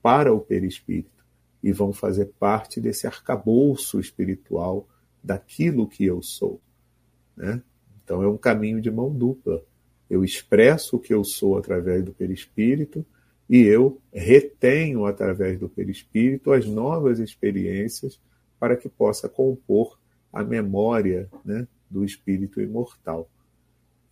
para 0.01 0.33
o 0.33 0.39
perispírito 0.39 1.25
e 1.61 1.71
vão 1.71 1.91
fazer 1.91 2.27
parte 2.39 2.79
desse 2.79 3.05
arcabouço 3.05 3.99
espiritual 3.99 4.87
daquilo 5.23 5.87
que 5.87 6.05
eu 6.05 6.21
sou. 6.21 6.61
Né? 7.35 7.61
Então 8.03 8.23
é 8.23 8.27
um 8.27 8.37
caminho 8.37 8.81
de 8.81 8.89
mão 8.89 9.13
dupla. 9.13 9.61
Eu 10.09 10.23
expresso 10.23 10.95
o 10.95 10.99
que 10.99 11.13
eu 11.13 11.23
sou 11.23 11.57
através 11.57 12.03
do 12.03 12.13
perispírito 12.13 13.05
e 13.49 13.61
eu 13.61 14.01
retenho 14.13 15.05
através 15.05 15.59
do 15.59 15.69
perispírito 15.69 16.51
as 16.51 16.65
novas 16.65 17.19
experiências 17.19 18.20
para 18.59 18.75
que 18.75 18.89
possa 18.89 19.29
compor 19.29 19.98
a 20.31 20.43
memória 20.43 21.29
né, 21.46 21.67
do 21.89 22.03
espírito 22.03 22.61
imortal. 22.61 23.29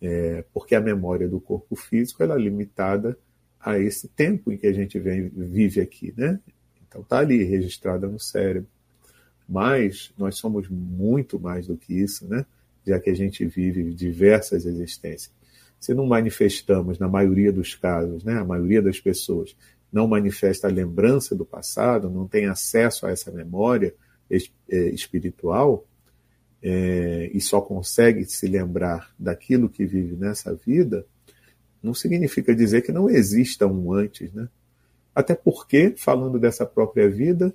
É, 0.00 0.44
porque 0.52 0.74
a 0.74 0.80
memória 0.80 1.28
do 1.28 1.40
corpo 1.40 1.74
físico 1.74 2.22
ela 2.22 2.34
é 2.34 2.38
limitada 2.38 3.18
a 3.58 3.78
esse 3.78 4.08
tempo 4.08 4.52
em 4.52 4.56
que 4.56 4.66
a 4.66 4.72
gente 4.72 4.98
vem, 4.98 5.28
vive 5.28 5.80
aqui, 5.80 6.12
né? 6.16 6.38
Então 6.86 7.00
está 7.00 7.18
ali 7.18 7.42
registrada 7.42 8.06
no 8.06 8.20
cérebro. 8.20 8.68
Mas 9.48 10.12
nós 10.18 10.36
somos 10.36 10.68
muito 10.68 11.40
mais 11.40 11.66
do 11.66 11.76
que 11.76 11.94
isso, 11.94 12.28
né? 12.28 12.44
já 12.86 13.00
que 13.00 13.10
a 13.10 13.14
gente 13.14 13.44
vive 13.44 13.92
diversas 13.92 14.64
existências. 14.64 15.34
Se 15.78 15.94
não 15.94 16.06
manifestamos, 16.06 16.98
na 16.98 17.08
maioria 17.08 17.52
dos 17.52 17.74
casos, 17.74 18.24
né, 18.24 18.38
a 18.38 18.44
maioria 18.44 18.82
das 18.82 18.98
pessoas 18.98 19.56
não 19.92 20.06
manifesta 20.06 20.66
a 20.66 20.70
lembrança 20.70 21.34
do 21.34 21.44
passado, 21.44 22.10
não 22.10 22.26
tem 22.26 22.46
acesso 22.46 23.06
a 23.06 23.10
essa 23.10 23.30
memória 23.30 23.94
é, 24.30 24.78
espiritual, 24.88 25.86
é, 26.62 27.30
e 27.32 27.40
só 27.40 27.60
consegue 27.60 28.24
se 28.24 28.46
lembrar 28.46 29.14
daquilo 29.18 29.68
que 29.68 29.86
vive 29.86 30.16
nessa 30.16 30.54
vida, 30.54 31.06
não 31.82 31.94
significa 31.94 32.54
dizer 32.54 32.82
que 32.82 32.90
não 32.90 33.08
exista 33.08 33.66
um 33.66 33.92
antes, 33.92 34.32
né? 34.32 34.48
Até 35.14 35.34
porque, 35.34 35.94
falando 35.96 36.38
dessa 36.38 36.66
própria 36.66 37.08
vida, 37.08 37.54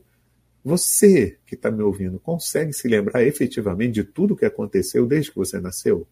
você 0.63 1.37
que 1.45 1.55
está 1.55 1.69
me 1.69 1.83
ouvindo 1.83 2.19
consegue 2.19 2.73
se 2.73 2.87
lembrar 2.87 3.23
efetivamente 3.23 3.95
de 3.95 4.03
tudo 4.03 4.35
que 4.35 4.45
aconteceu 4.45 5.05
desde 5.05 5.31
que 5.31 5.37
você 5.37 5.59
nasceu? 5.59 6.07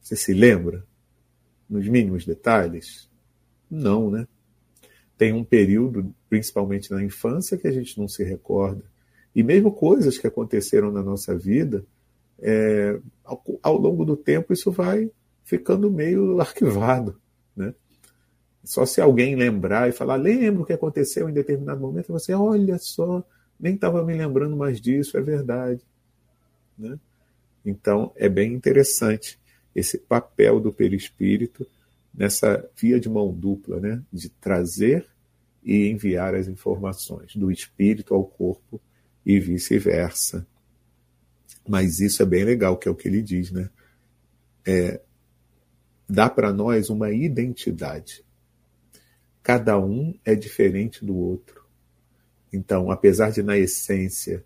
Você 0.00 0.16
se 0.16 0.34
lembra? 0.34 0.84
Nos 1.68 1.86
mínimos 1.88 2.24
detalhes? 2.24 3.08
Não, 3.70 4.10
né? 4.10 4.26
Tem 5.16 5.32
um 5.32 5.44
período, 5.44 6.14
principalmente 6.28 6.90
na 6.90 7.02
infância, 7.02 7.56
que 7.56 7.66
a 7.66 7.72
gente 7.72 7.98
não 7.98 8.08
se 8.08 8.22
recorda. 8.24 8.84
E 9.34 9.42
mesmo 9.42 9.72
coisas 9.72 10.18
que 10.18 10.26
aconteceram 10.26 10.92
na 10.92 11.02
nossa 11.02 11.36
vida, 11.36 11.84
é, 12.38 12.98
ao, 13.24 13.42
ao 13.62 13.78
longo 13.78 14.04
do 14.04 14.16
tempo 14.16 14.52
isso 14.52 14.70
vai 14.70 15.10
ficando 15.44 15.90
meio 15.90 16.38
arquivado, 16.40 17.20
né? 17.56 17.74
Só 18.64 18.86
se 18.86 19.00
alguém 19.00 19.36
lembrar 19.36 19.90
e 19.90 19.92
falar, 19.92 20.16
lembro 20.16 20.62
o 20.62 20.66
que 20.66 20.72
aconteceu 20.72 21.28
em 21.28 21.34
determinado 21.34 21.80
momento, 21.80 22.10
você, 22.10 22.32
olha 22.32 22.78
só, 22.78 23.22
nem 23.60 23.74
estava 23.74 24.02
me 24.02 24.14
lembrando 24.14 24.56
mais 24.56 24.80
disso, 24.80 25.18
é 25.18 25.20
verdade. 25.20 25.82
Né? 26.78 26.98
Então, 27.64 28.10
é 28.16 28.26
bem 28.26 28.54
interessante 28.54 29.38
esse 29.74 29.98
papel 29.98 30.60
do 30.60 30.72
perispírito 30.72 31.66
nessa 32.12 32.68
via 32.76 33.00
de 33.00 33.08
mão 33.08 33.32
dupla, 33.32 33.80
né? 33.80 34.02
de 34.12 34.28
trazer 34.28 35.06
e 35.62 35.88
enviar 35.88 36.34
as 36.34 36.46
informações 36.46 37.34
do 37.34 37.50
espírito 37.50 38.14
ao 38.14 38.24
corpo 38.24 38.80
e 39.26 39.40
vice-versa. 39.40 40.46
Mas 41.66 41.98
isso 41.98 42.22
é 42.22 42.26
bem 42.26 42.44
legal, 42.44 42.76
que 42.76 42.86
é 42.86 42.90
o 42.90 42.94
que 42.94 43.08
ele 43.08 43.22
diz, 43.22 43.50
né? 43.50 43.70
É, 44.66 45.00
dá 46.08 46.28
para 46.28 46.52
nós 46.52 46.90
uma 46.90 47.10
identidade. 47.10 48.22
Cada 49.42 49.78
um 49.78 50.14
é 50.24 50.34
diferente 50.34 51.04
do 51.04 51.16
outro. 51.16 51.64
Então, 52.52 52.90
apesar 52.90 53.30
de 53.30 53.42
na 53.42 53.58
essência 53.58 54.44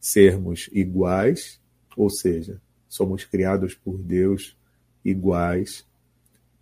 sermos 0.00 0.70
iguais, 0.72 1.60
ou 1.96 2.08
seja, 2.08 2.60
somos 2.88 3.24
criados 3.24 3.74
por 3.74 3.98
Deus 3.98 4.56
iguais, 5.04 5.86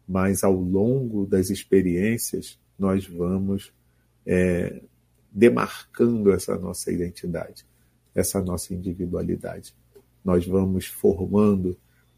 mas 0.06 0.42
ao 0.42 0.54
longo 0.54 1.26
das 1.26 1.50
experiências 1.50 2.58
nós 2.78 3.06
vamos 3.06 3.72
é, 4.24 4.80
demarcando 5.30 6.32
essa 6.32 6.56
nossa 6.56 6.90
identidade, 6.90 7.66
essa 8.14 8.40
nossa 8.40 8.72
individualidade. 8.74 9.74
Nós 10.24 10.46
vamos 10.46 10.86
formando 10.86 11.76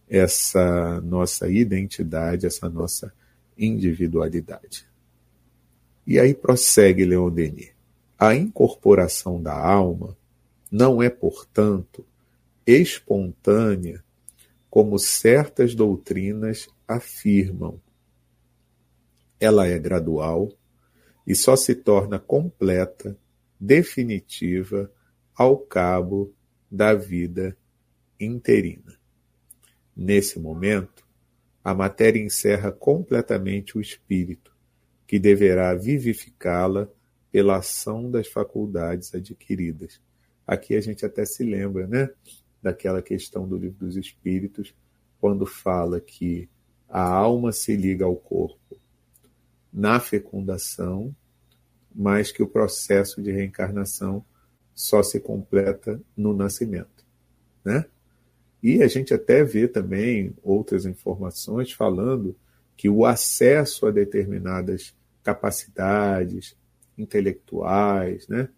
essa 0.08 1.00
nossa 1.00 1.48
identidade, 1.48 2.46
essa 2.46 2.68
nossa 2.68 3.12
individualidade. 3.56 4.86
E 6.06 6.18
aí 6.18 6.34
prossegue 6.34 7.04
Leon 7.04 7.30
Denis. 7.30 7.70
A 8.18 8.34
incorporação 8.34 9.40
da 9.40 9.56
alma 9.56 10.16
não 10.70 11.02
é, 11.02 11.08
portanto, 11.08 12.04
espontânea 12.66 14.02
como 14.70 14.98
certas 14.98 15.74
doutrinas 15.74 16.68
afirmam. 16.86 17.80
Ela 19.40 19.66
é 19.66 19.78
gradual 19.78 20.52
e 21.26 21.34
só 21.34 21.56
se 21.56 21.74
torna 21.74 22.18
completa, 22.18 23.18
definitiva, 23.58 24.90
ao 25.34 25.58
cabo 25.58 26.32
da 26.70 26.94
vida 26.94 27.56
interina. 28.18 28.98
Nesse 29.96 30.38
momento, 30.38 31.06
a 31.64 31.74
matéria 31.74 32.22
encerra 32.22 32.70
completamente 32.70 33.76
o 33.76 33.80
espírito, 33.80 34.54
que 35.06 35.18
deverá 35.18 35.74
vivificá-la 35.74 36.88
pela 37.30 37.56
ação 37.56 38.10
das 38.10 38.28
faculdades 38.28 39.14
adquiridas. 39.14 40.00
Aqui 40.46 40.74
a 40.74 40.80
gente 40.80 41.04
até 41.04 41.24
se 41.24 41.42
lembra, 41.44 41.86
né, 41.86 42.10
daquela 42.62 43.00
questão 43.02 43.48
do 43.48 43.56
livro 43.56 43.78
dos 43.78 43.96
Espíritos, 43.96 44.74
quando 45.20 45.46
fala 45.46 46.00
que 46.00 46.48
A 46.88 47.02
alma 47.02 47.52
se 47.52 47.76
liga 47.76 48.04
ao 48.04 48.16
corpo 48.16 48.76
na 49.72 50.00
fecundação, 50.00 51.14
mas 51.94 52.32
que 52.32 52.42
o 52.42 52.48
processo 52.48 53.22
de 53.22 53.30
reencarnação 53.30 54.24
só 54.74 55.02
se 55.02 55.20
completa 55.20 56.00
no 56.16 56.34
nascimento, 56.34 57.04
né? 57.64 57.84
E 58.62 58.82
a 58.82 58.88
gente 58.88 59.14
até 59.14 59.44
vê 59.44 59.68
também 59.68 60.34
outras 60.42 60.84
informações 60.84 61.72
falando 61.72 62.36
que 62.76 62.88
o 62.88 63.06
acesso 63.06 63.86
a 63.86 63.90
determinadas 63.90 64.94
capacidades 65.22 66.56
intelectuais, 66.96 68.26
né, 68.28 68.48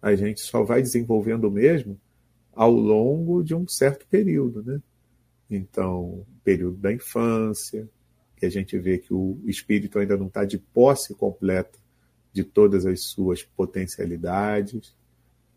a 0.00 0.14
gente 0.14 0.40
só 0.40 0.62
vai 0.62 0.82
desenvolvendo 0.82 1.50
mesmo 1.50 1.98
ao 2.58 2.72
longo 2.72 3.40
de 3.40 3.54
um 3.54 3.68
certo 3.68 4.04
período, 4.08 4.64
né? 4.64 4.82
Então, 5.48 6.26
período 6.42 6.76
da 6.76 6.92
infância, 6.92 7.88
que 8.36 8.44
a 8.44 8.50
gente 8.50 8.76
vê 8.76 8.98
que 8.98 9.14
o 9.14 9.38
espírito 9.44 9.96
ainda 9.96 10.16
não 10.16 10.26
está 10.26 10.44
de 10.44 10.58
posse 10.58 11.14
completa 11.14 11.78
de 12.32 12.42
todas 12.42 12.84
as 12.84 13.04
suas 13.04 13.44
potencialidades. 13.44 14.92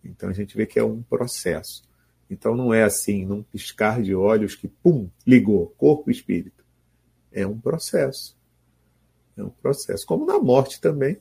Então, 0.05 0.29
a 0.29 0.31
gente 0.31 0.55
vê 0.55 0.67
que 0.67 0.77
é 0.77 0.83
um 0.83 1.01
processo. 1.01 1.81
Então, 2.29 2.55
não 2.55 2.71
é 2.71 2.83
assim, 2.83 3.25
num 3.25 3.41
piscar 3.41 3.99
de 4.03 4.13
olhos 4.13 4.53
que, 4.53 4.67
pum, 4.67 5.09
ligou, 5.25 5.73
corpo 5.79 6.11
e 6.11 6.13
espírito. 6.13 6.63
É 7.31 7.47
um 7.47 7.59
processo. 7.59 8.37
É 9.35 9.41
um 9.41 9.49
processo. 9.49 10.05
Como 10.05 10.23
na 10.23 10.37
morte 10.37 10.79
também, 10.79 11.17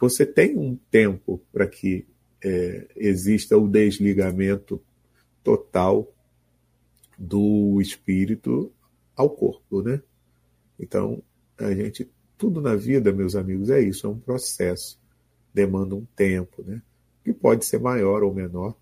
você 0.00 0.24
tem 0.24 0.56
um 0.56 0.78
tempo 0.90 1.42
para 1.52 1.66
que 1.66 2.06
é, 2.42 2.88
exista 2.96 3.58
o 3.58 3.68
desligamento 3.68 4.82
total 5.42 6.12
do 7.18 7.80
espírito 7.80 8.72
ao 9.14 9.30
corpo, 9.30 9.82
né? 9.82 10.02
Então, 10.78 11.22
a 11.58 11.74
gente, 11.74 12.10
tudo 12.38 12.60
na 12.60 12.74
vida, 12.74 13.12
meus 13.12 13.36
amigos, 13.36 13.68
é 13.68 13.80
isso, 13.80 14.06
é 14.06 14.10
um 14.10 14.18
processo, 14.18 14.98
demanda 15.52 15.94
um 15.94 16.06
tempo, 16.16 16.62
né? 16.62 16.80
Que 17.22 17.32
pode 17.32 17.66
ser 17.66 17.78
maior 17.78 18.22
ou 18.22 18.32
menor 18.32 18.74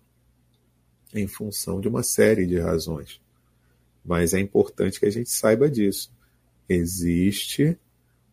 em 1.13 1.27
função 1.27 1.81
de 1.81 1.87
uma 1.87 2.03
série 2.03 2.45
de 2.45 2.59
razões. 2.59 3.21
Mas 4.03 4.33
é 4.33 4.39
importante 4.39 4.99
que 4.99 5.05
a 5.05 5.11
gente 5.11 5.29
saiba 5.29 5.69
disso. 5.69 6.11
Existe 6.67 7.77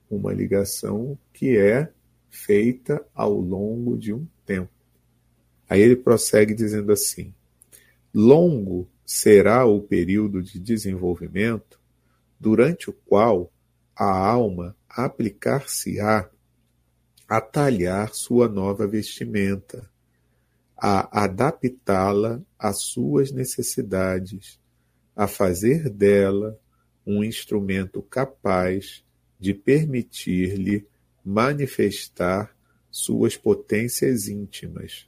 uma 0.09 0.33
ligação 0.33 1.19
que 1.33 1.57
é 1.57 1.91
feita 2.31 3.05
ao 3.15 3.33
longo 3.33 3.97
de 3.99 4.13
um 4.13 4.27
tempo. 4.45 4.71
Aí 5.69 5.81
ele 5.81 5.97
prossegue 5.97 6.55
dizendo 6.55 6.93
assim: 6.93 7.35
longo 8.19 8.89
será 9.05 9.67
o 9.67 9.83
período 9.83 10.43
de 10.43 10.59
desenvolvimento 10.59 11.79
durante 12.41 12.89
o 12.89 12.93
qual 12.95 13.53
a 13.95 14.07
alma 14.07 14.75
aplicar-se-á 14.89 16.27
a 17.29 17.41
talhar 17.43 18.15
sua 18.15 18.49
nova 18.49 18.87
vestimenta, 18.87 19.91
a 20.75 21.25
adaptá-la 21.25 22.41
às 22.59 22.85
suas 22.85 23.31
necessidades, 23.31 24.59
a 25.15 25.29
fazer 25.29 25.91
dela 25.91 26.59
um 27.07 27.23
instrumento 27.23 28.01
capaz 28.01 29.05
de 29.39 29.53
permitir-lhe 29.53 30.87
manifestar 31.23 32.57
suas 32.91 33.37
potências 33.37 34.27
íntimas. 34.27 35.07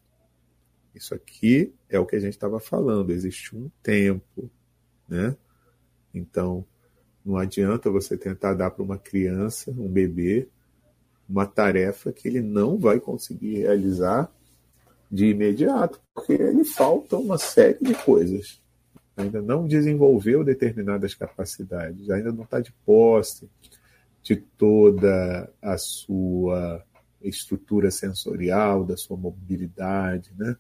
Isso 0.99 1.15
aqui 1.15 1.73
é 1.89 1.97
o 1.97 2.05
que 2.05 2.17
a 2.17 2.19
gente 2.19 2.33
estava 2.33 2.59
falando, 2.59 3.11
existe 3.11 3.55
um 3.55 3.71
tempo, 3.81 4.51
né? 5.09 5.37
Então, 6.13 6.65
não 7.25 7.37
adianta 7.37 7.89
você 7.89 8.17
tentar 8.17 8.55
dar 8.55 8.73
para 8.73 8.83
uma 8.83 8.99
criança, 8.99 9.71
um 9.71 9.89
bebê, 9.89 10.49
uma 11.29 11.47
tarefa 11.47 12.11
que 12.11 12.27
ele 12.27 12.41
não 12.41 12.77
vai 12.77 12.99
conseguir 12.99 13.59
realizar 13.59 14.29
de 15.09 15.27
imediato, 15.27 16.01
porque 16.13 16.33
ele 16.33 16.65
falta 16.65 17.17
uma 17.17 17.39
série 17.39 17.79
de 17.81 17.95
coisas. 17.95 18.61
Ainda 19.17 19.41
não 19.41 19.69
desenvolveu 19.69 20.43
determinadas 20.43 21.15
capacidades, 21.15 22.11
ainda 22.11 22.33
não 22.33 22.43
está 22.43 22.59
de 22.59 22.73
posse 22.85 23.49
de 24.21 24.35
toda 24.35 25.49
a 25.63 25.79
sua 25.79 26.85
estrutura 27.23 27.89
sensorial, 27.93 28.85
da 28.85 28.97
sua 28.97 29.17
mobilidade, 29.17 30.33
né? 30.37 30.57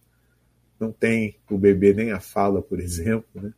Não 0.78 0.92
tem 0.92 1.36
o 1.50 1.58
bebê 1.58 1.92
nem 1.92 2.12
a 2.12 2.20
fala, 2.20 2.62
por 2.62 2.78
exemplo, 2.80 3.42
né? 3.42 3.52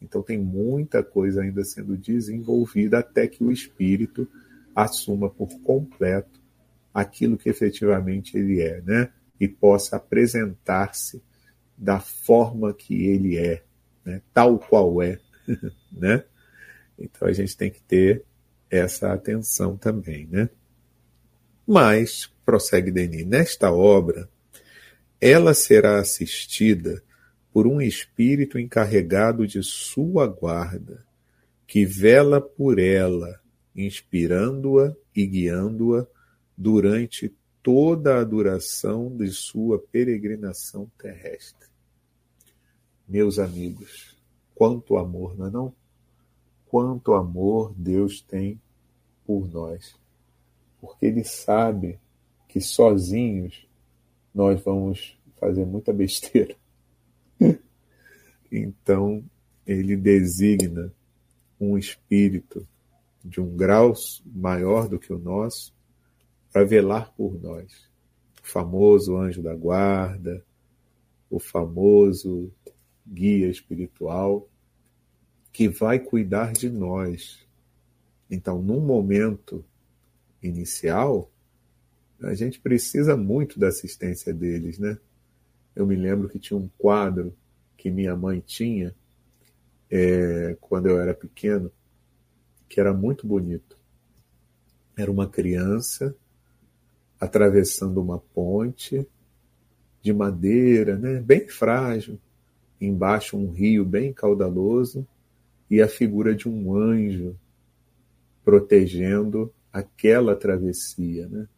Então 0.00 0.22
tem 0.22 0.38
muita 0.38 1.02
coisa 1.02 1.42
ainda 1.42 1.64
sendo 1.64 1.96
desenvolvida 1.96 2.98
até 2.98 3.26
que 3.26 3.42
o 3.42 3.50
espírito 3.50 4.28
assuma 4.74 5.30
por 5.30 5.48
completo 5.60 6.42
aquilo 6.92 7.38
que 7.38 7.48
efetivamente 7.48 8.36
ele 8.36 8.60
é, 8.60 8.80
né? 8.82 9.10
E 9.40 9.48
possa 9.48 9.96
apresentar-se 9.96 11.22
da 11.76 11.98
forma 12.00 12.72
que 12.72 13.06
ele 13.06 13.36
é, 13.36 13.62
né? 14.04 14.20
tal 14.32 14.58
qual 14.58 15.02
é, 15.02 15.18
né? 15.90 16.24
Então 16.98 17.26
a 17.26 17.32
gente 17.32 17.56
tem 17.56 17.70
que 17.70 17.82
ter 17.82 18.24
essa 18.70 19.12
atenção 19.12 19.76
também, 19.76 20.26
né? 20.26 20.48
Mas, 21.66 22.30
prossegue 22.44 22.90
Denis, 22.90 23.26
nesta 23.26 23.72
obra, 23.72 24.28
ela 25.26 25.54
será 25.54 25.98
assistida 25.98 27.02
por 27.50 27.66
um 27.66 27.80
espírito 27.80 28.58
encarregado 28.58 29.46
de 29.46 29.62
sua 29.62 30.26
guarda, 30.26 31.02
que 31.66 31.86
vela 31.86 32.42
por 32.42 32.78
ela, 32.78 33.40
inspirando-a 33.74 34.94
e 35.16 35.24
guiando-a 35.24 36.06
durante 36.54 37.34
toda 37.62 38.20
a 38.20 38.22
duração 38.22 39.16
de 39.16 39.30
sua 39.30 39.78
peregrinação 39.78 40.92
terrestre. 40.98 41.68
Meus 43.08 43.38
amigos, 43.38 44.14
quanto 44.54 44.98
amor, 44.98 45.38
não 45.38 45.46
é 45.46 45.50
não? 45.50 45.74
Quanto 46.66 47.14
amor 47.14 47.72
Deus 47.74 48.20
tem 48.20 48.60
por 49.26 49.50
nós. 49.50 49.98
Porque 50.78 51.06
Ele 51.06 51.24
sabe 51.24 51.98
que 52.46 52.60
sozinhos 52.60 53.66
nós 54.34 54.60
vamos 54.62 55.18
fazer 55.38 55.64
muita 55.64 55.92
besteira. 55.92 56.56
então, 58.50 59.24
ele 59.66 59.96
designa 59.96 60.92
um 61.60 61.78
espírito 61.78 62.66
de 63.24 63.40
um 63.40 63.56
grau 63.56 63.94
maior 64.26 64.88
do 64.88 64.98
que 64.98 65.12
o 65.12 65.18
nosso 65.18 65.72
para 66.52 66.64
velar 66.64 67.12
por 67.14 67.40
nós. 67.40 67.88
O 68.42 68.46
famoso 68.46 69.16
anjo 69.16 69.42
da 69.42 69.54
guarda, 69.54 70.44
o 71.30 71.38
famoso 71.38 72.52
guia 73.06 73.48
espiritual 73.48 74.48
que 75.52 75.68
vai 75.68 75.98
cuidar 75.98 76.52
de 76.52 76.68
nós 76.68 77.44
então, 78.30 78.60
num 78.60 78.80
momento 78.80 79.64
inicial, 80.42 81.30
a 82.24 82.34
gente 82.34 82.60
precisa 82.60 83.16
muito 83.16 83.58
da 83.58 83.68
assistência 83.68 84.32
deles, 84.32 84.78
né? 84.78 84.98
Eu 85.74 85.86
me 85.86 85.96
lembro 85.96 86.28
que 86.28 86.38
tinha 86.38 86.58
um 86.58 86.68
quadro 86.78 87.34
que 87.76 87.90
minha 87.90 88.16
mãe 88.16 88.40
tinha 88.40 88.94
é, 89.90 90.56
quando 90.60 90.86
eu 90.86 91.00
era 91.00 91.14
pequeno, 91.14 91.70
que 92.68 92.80
era 92.80 92.92
muito 92.92 93.26
bonito. 93.26 93.76
Era 94.96 95.10
uma 95.10 95.28
criança 95.28 96.16
atravessando 97.20 98.00
uma 98.00 98.18
ponte 98.18 99.06
de 100.02 100.12
madeira, 100.12 100.98
né, 100.98 101.20
bem 101.20 101.48
frágil, 101.48 102.20
embaixo 102.80 103.36
um 103.36 103.50
rio 103.50 103.84
bem 103.84 104.12
caudaloso 104.12 105.06
e 105.70 105.80
a 105.80 105.88
figura 105.88 106.34
de 106.34 106.48
um 106.48 106.76
anjo 106.76 107.36
protegendo 108.44 109.52
aquela 109.72 110.36
travessia. 110.36 111.26
Né? 111.26 111.48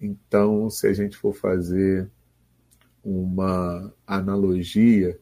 Então, 0.00 0.68
se 0.68 0.86
a 0.86 0.92
gente 0.92 1.16
for 1.16 1.34
fazer 1.34 2.10
uma 3.02 3.92
analogia 4.06 5.18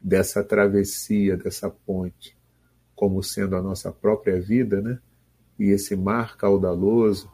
dessa 0.00 0.42
travessia, 0.42 1.36
dessa 1.36 1.70
ponte, 1.70 2.36
como 2.94 3.22
sendo 3.22 3.56
a 3.56 3.62
nossa 3.62 3.92
própria 3.92 4.40
vida, 4.40 4.80
né? 4.80 4.98
e 5.58 5.66
esse 5.70 5.96
mar 5.96 6.36
caudaloso, 6.36 7.30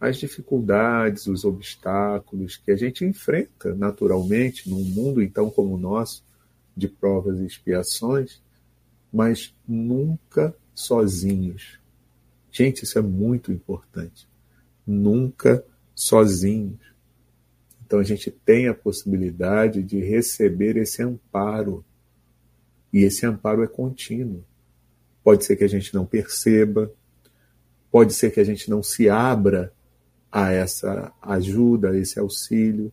as 0.00 0.16
dificuldades, 0.16 1.26
os 1.26 1.44
obstáculos 1.44 2.56
que 2.56 2.72
a 2.72 2.76
gente 2.76 3.04
enfrenta 3.04 3.72
naturalmente 3.74 4.68
num 4.68 4.82
mundo 4.82 5.22
então 5.22 5.48
como 5.48 5.74
o 5.74 5.78
nosso, 5.78 6.24
de 6.76 6.88
provas 6.88 7.38
e 7.38 7.46
expiações, 7.46 8.42
mas 9.12 9.54
nunca 9.66 10.54
sozinhos. 10.74 11.78
Gente, 12.50 12.82
isso 12.82 12.98
é 12.98 13.02
muito 13.02 13.52
importante. 13.52 14.28
Nunca 14.86 15.64
sozinhos. 15.94 16.80
Então 17.84 18.00
a 18.00 18.04
gente 18.04 18.30
tem 18.30 18.68
a 18.68 18.74
possibilidade 18.74 19.82
de 19.82 20.00
receber 20.00 20.76
esse 20.76 21.02
amparo. 21.02 21.84
E 22.92 23.04
esse 23.04 23.26
amparo 23.26 23.62
é 23.62 23.66
contínuo. 23.66 24.44
pode 25.22 25.44
ser 25.44 25.56
que 25.56 25.64
a 25.64 25.68
gente 25.68 25.94
não 25.94 26.04
perceba, 26.04 26.92
pode 27.90 28.12
ser 28.12 28.30
que 28.30 28.40
a 28.40 28.44
gente 28.44 28.68
não 28.68 28.82
se 28.82 29.08
abra 29.08 29.72
a 30.30 30.50
essa 30.50 31.12
ajuda, 31.20 31.90
a 31.90 31.98
esse 31.98 32.18
auxílio. 32.18 32.92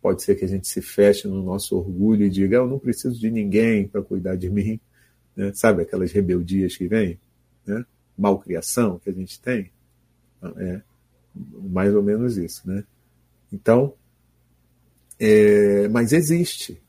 Pode 0.00 0.22
ser 0.22 0.34
que 0.34 0.44
a 0.44 0.48
gente 0.48 0.68
se 0.68 0.82
feche 0.82 1.26
no 1.26 1.42
nosso 1.42 1.76
orgulho 1.76 2.24
e 2.24 2.30
diga: 2.30 2.56
Eu 2.56 2.66
não 2.66 2.78
preciso 2.78 3.18
de 3.18 3.30
ninguém 3.30 3.88
para 3.88 4.02
cuidar 4.02 4.36
de 4.36 4.50
mim. 4.50 4.78
Né? 5.34 5.52
Sabe 5.54 5.82
aquelas 5.82 6.12
rebeldias 6.12 6.76
que 6.76 6.86
vêm? 6.86 7.18
Né? 7.66 7.84
Malcriação 8.16 8.98
que 8.98 9.08
a 9.08 9.12
gente 9.12 9.40
tem? 9.40 9.70
É 10.56 10.82
mais 11.34 11.94
ou 11.94 12.02
menos 12.02 12.36
isso. 12.36 12.66
Né? 12.68 12.84
Então, 13.52 13.94
é, 15.18 15.88
mas 15.88 16.12
existe. 16.12 16.80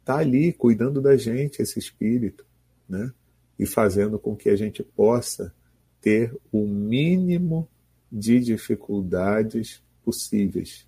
Está 0.00 0.18
ali 0.18 0.52
cuidando 0.52 1.00
da 1.00 1.16
gente, 1.16 1.60
esse 1.60 1.78
espírito, 1.78 2.46
né? 2.88 3.12
e 3.58 3.66
fazendo 3.66 4.18
com 4.18 4.36
que 4.36 4.48
a 4.48 4.56
gente 4.56 4.82
possa 4.82 5.52
ter 6.00 6.36
o 6.52 6.66
mínimo 6.66 7.68
de 8.10 8.38
dificuldades 8.38 9.82
possíveis, 10.04 10.86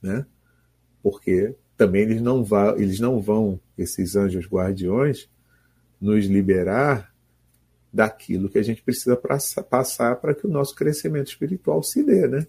né? 0.00 0.24
Porque 1.02 1.54
também 1.76 2.02
eles 2.02 2.22
não, 2.22 2.44
eles 2.76 3.00
não 3.00 3.20
vão, 3.20 3.60
esses 3.76 4.14
anjos 4.14 4.46
guardiões, 4.46 5.28
nos 6.00 6.26
liberar 6.26 7.12
daquilo 7.96 8.50
que 8.50 8.58
a 8.58 8.62
gente 8.62 8.82
precisa 8.82 9.16
passar 9.16 10.16
para 10.16 10.34
que 10.34 10.46
o 10.46 10.50
nosso 10.50 10.74
crescimento 10.74 11.28
espiritual 11.28 11.82
se 11.82 12.04
dê, 12.04 12.28
né? 12.28 12.46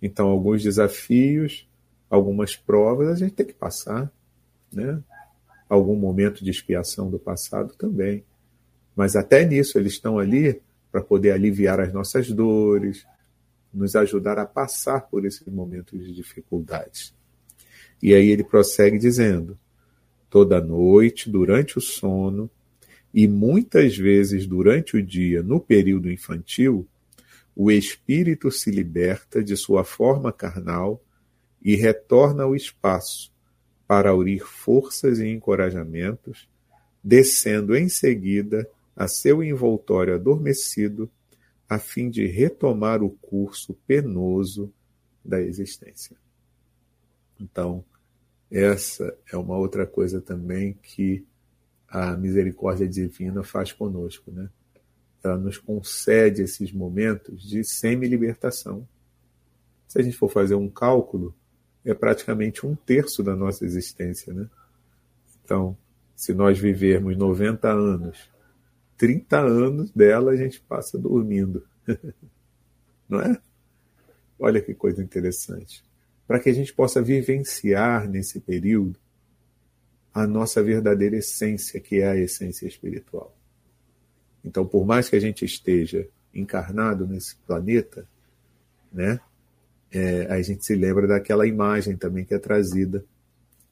Então, 0.00 0.28
alguns 0.28 0.62
desafios, 0.62 1.68
algumas 2.08 2.56
provas 2.56 3.08
a 3.08 3.14
gente 3.14 3.34
tem 3.34 3.44
que 3.44 3.52
passar, 3.52 4.10
né? 4.72 5.02
Algum 5.68 5.94
momento 5.94 6.42
de 6.42 6.50
expiação 6.50 7.10
do 7.10 7.18
passado 7.18 7.74
também. 7.74 8.24
Mas 8.94 9.14
até 9.14 9.44
nisso 9.44 9.78
eles 9.78 9.92
estão 9.92 10.18
ali 10.18 10.62
para 10.90 11.02
poder 11.02 11.32
aliviar 11.32 11.78
as 11.78 11.92
nossas 11.92 12.30
dores, 12.30 13.06
nos 13.74 13.94
ajudar 13.94 14.38
a 14.38 14.46
passar 14.46 15.02
por 15.02 15.26
esses 15.26 15.46
momentos 15.46 16.02
de 16.02 16.14
dificuldades. 16.14 17.14
E 18.02 18.14
aí 18.14 18.30
ele 18.30 18.44
prossegue 18.44 18.98
dizendo: 18.98 19.58
toda 20.30 20.62
noite, 20.62 21.28
durante 21.28 21.76
o 21.76 21.80
sono, 21.80 22.50
e 23.16 23.26
muitas 23.26 23.96
vezes 23.96 24.46
durante 24.46 24.94
o 24.94 25.02
dia, 25.02 25.42
no 25.42 25.58
período 25.58 26.10
infantil, 26.10 26.86
o 27.56 27.70
espírito 27.70 28.50
se 28.50 28.70
liberta 28.70 29.42
de 29.42 29.56
sua 29.56 29.84
forma 29.84 30.30
carnal 30.30 31.02
e 31.62 31.74
retorna 31.76 32.42
ao 32.42 32.54
espaço 32.54 33.32
para 33.88 34.10
aurir 34.10 34.40
forças 34.40 35.18
e 35.18 35.28
encorajamentos, 35.28 36.46
descendo 37.02 37.74
em 37.74 37.88
seguida 37.88 38.68
a 38.94 39.08
seu 39.08 39.42
envoltório 39.42 40.14
adormecido, 40.14 41.10
a 41.66 41.78
fim 41.78 42.10
de 42.10 42.26
retomar 42.26 43.02
o 43.02 43.08
curso 43.08 43.72
penoso 43.86 44.70
da 45.24 45.40
existência. 45.40 46.14
Então, 47.40 47.82
essa 48.50 49.16
é 49.32 49.38
uma 49.38 49.56
outra 49.56 49.86
coisa 49.86 50.20
também 50.20 50.76
que 50.82 51.24
a 51.88 52.16
misericórdia 52.16 52.88
divina 52.88 53.42
faz 53.42 53.72
conosco, 53.72 54.30
né? 54.30 54.48
Ela 55.22 55.38
nos 55.38 55.58
concede 55.58 56.42
esses 56.42 56.72
momentos 56.72 57.42
de 57.42 57.64
semi-libertação. 57.64 58.86
Se 59.88 60.00
a 60.00 60.02
gente 60.02 60.16
for 60.16 60.28
fazer 60.28 60.54
um 60.54 60.68
cálculo, 60.68 61.34
é 61.84 61.94
praticamente 61.94 62.66
um 62.66 62.74
terço 62.74 63.22
da 63.22 63.34
nossa 63.34 63.64
existência, 63.64 64.32
né? 64.32 64.48
Então, 65.44 65.76
se 66.14 66.34
nós 66.34 66.58
vivermos 66.58 67.16
90 67.16 67.68
anos 67.68 68.36
30 68.96 69.38
anos 69.38 69.90
dela 69.92 70.32
a 70.32 70.36
gente 70.36 70.60
passa 70.60 70.98
dormindo. 70.98 71.66
Não 73.08 73.20
é? 73.20 73.38
Olha 74.38 74.60
que 74.60 74.74
coisa 74.74 75.02
interessante. 75.02 75.84
Para 76.26 76.40
que 76.40 76.48
a 76.48 76.52
gente 76.52 76.72
possa 76.72 77.00
vivenciar 77.00 78.08
nesse 78.08 78.40
período 78.40 78.98
a 80.16 80.26
nossa 80.26 80.62
verdadeira 80.62 81.18
essência, 81.18 81.78
que 81.78 82.00
é 82.00 82.08
a 82.08 82.16
essência 82.16 82.66
espiritual. 82.66 83.36
Então, 84.42 84.64
por 84.64 84.86
mais 84.86 85.10
que 85.10 85.16
a 85.16 85.20
gente 85.20 85.44
esteja 85.44 86.08
encarnado 86.32 87.06
nesse 87.06 87.36
planeta, 87.46 88.08
né, 88.90 89.20
é, 89.92 90.22
a 90.32 90.40
gente 90.40 90.64
se 90.64 90.74
lembra 90.74 91.06
daquela 91.06 91.46
imagem 91.46 91.98
também 91.98 92.24
que 92.24 92.32
é 92.32 92.38
trazida 92.38 93.04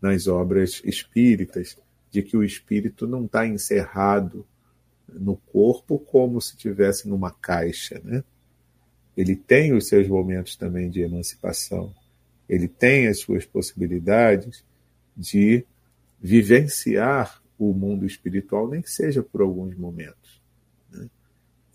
nas 0.02 0.26
obras 0.26 0.82
espíritas, 0.84 1.78
de 2.10 2.22
que 2.22 2.36
o 2.36 2.44
espírito 2.44 3.06
não 3.06 3.24
está 3.24 3.46
encerrado 3.46 4.46
no 5.08 5.36
corpo 5.36 5.98
como 5.98 6.42
se 6.42 6.58
tivesse 6.58 7.08
numa 7.08 7.30
caixa, 7.30 8.02
né? 8.04 8.22
Ele 9.16 9.34
tem 9.34 9.72
os 9.72 9.88
seus 9.88 10.06
momentos 10.06 10.56
também 10.56 10.90
de 10.90 11.00
emancipação. 11.00 11.94
Ele 12.46 12.68
tem 12.68 13.06
as 13.06 13.20
suas 13.20 13.46
possibilidades 13.46 14.62
de 15.16 15.64
vivenciar 16.24 17.42
o 17.58 17.74
mundo 17.74 18.06
espiritual, 18.06 18.66
nem 18.66 18.80
que 18.80 18.90
seja 18.90 19.22
por 19.22 19.42
alguns 19.42 19.76
momentos. 19.76 20.40
Né? 20.90 21.06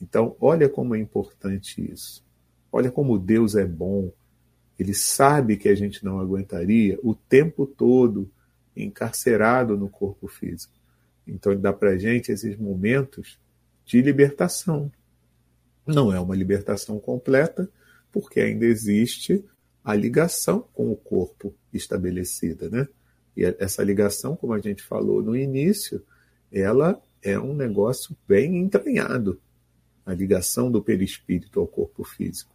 Então, 0.01 0.35
olha 0.41 0.67
como 0.67 0.95
é 0.95 0.99
importante 0.99 1.79
isso. 1.79 2.25
Olha 2.71 2.89
como 2.89 3.19
Deus 3.19 3.55
é 3.55 3.63
bom. 3.63 4.11
Ele 4.79 4.95
sabe 4.95 5.55
que 5.55 5.69
a 5.69 5.75
gente 5.75 6.03
não 6.03 6.19
aguentaria 6.19 6.97
o 7.03 7.13
tempo 7.13 7.67
todo 7.67 8.27
encarcerado 8.75 9.77
no 9.77 9.87
corpo 9.87 10.27
físico. 10.27 10.73
Então 11.27 11.51
ele 11.51 11.61
dá 11.61 11.71
para 11.71 11.91
a 11.91 11.97
gente 11.97 12.31
esses 12.31 12.57
momentos 12.57 13.37
de 13.85 14.01
libertação. 14.01 14.91
Não 15.85 16.11
é 16.11 16.19
uma 16.19 16.35
libertação 16.35 16.99
completa, 16.99 17.69
porque 18.11 18.39
ainda 18.39 18.65
existe 18.65 19.45
a 19.83 19.93
ligação 19.93 20.67
com 20.73 20.91
o 20.91 20.95
corpo 20.95 21.53
estabelecida, 21.71 22.67
né? 22.67 22.87
E 23.39 23.55
essa 23.57 23.81
ligação, 23.81 24.35
como 24.35 24.51
a 24.51 24.59
gente 24.59 24.83
falou 24.83 25.23
no 25.23 25.33
início, 25.33 26.03
ela 26.51 27.01
é 27.23 27.39
um 27.39 27.55
negócio 27.55 28.13
bem 28.27 28.57
entranhado, 28.57 29.39
a 30.05 30.13
ligação 30.13 30.69
do 30.69 30.83
perispírito 30.83 31.57
ao 31.57 31.65
corpo 31.65 32.03
físico. 32.03 32.53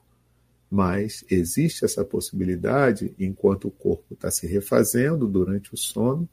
Mas 0.70 1.24
existe 1.30 1.86
essa 1.86 2.04
possibilidade, 2.04 3.14
enquanto 3.18 3.68
o 3.68 3.70
corpo 3.70 4.12
está 4.12 4.30
se 4.30 4.46
refazendo 4.46 5.26
durante 5.26 5.72
o 5.72 5.76
sono, 5.76 6.28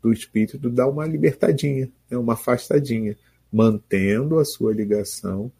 do 0.00 0.12
espírito 0.12 0.70
dá 0.70 0.86
uma 0.86 1.04
libertadinha, 1.04 1.90
né, 2.08 2.16
uma 2.16 2.34
afastadinha, 2.34 3.18
mantendo 3.52 4.38
a 4.38 4.44
sua 4.44 4.72
ligação 4.72 5.50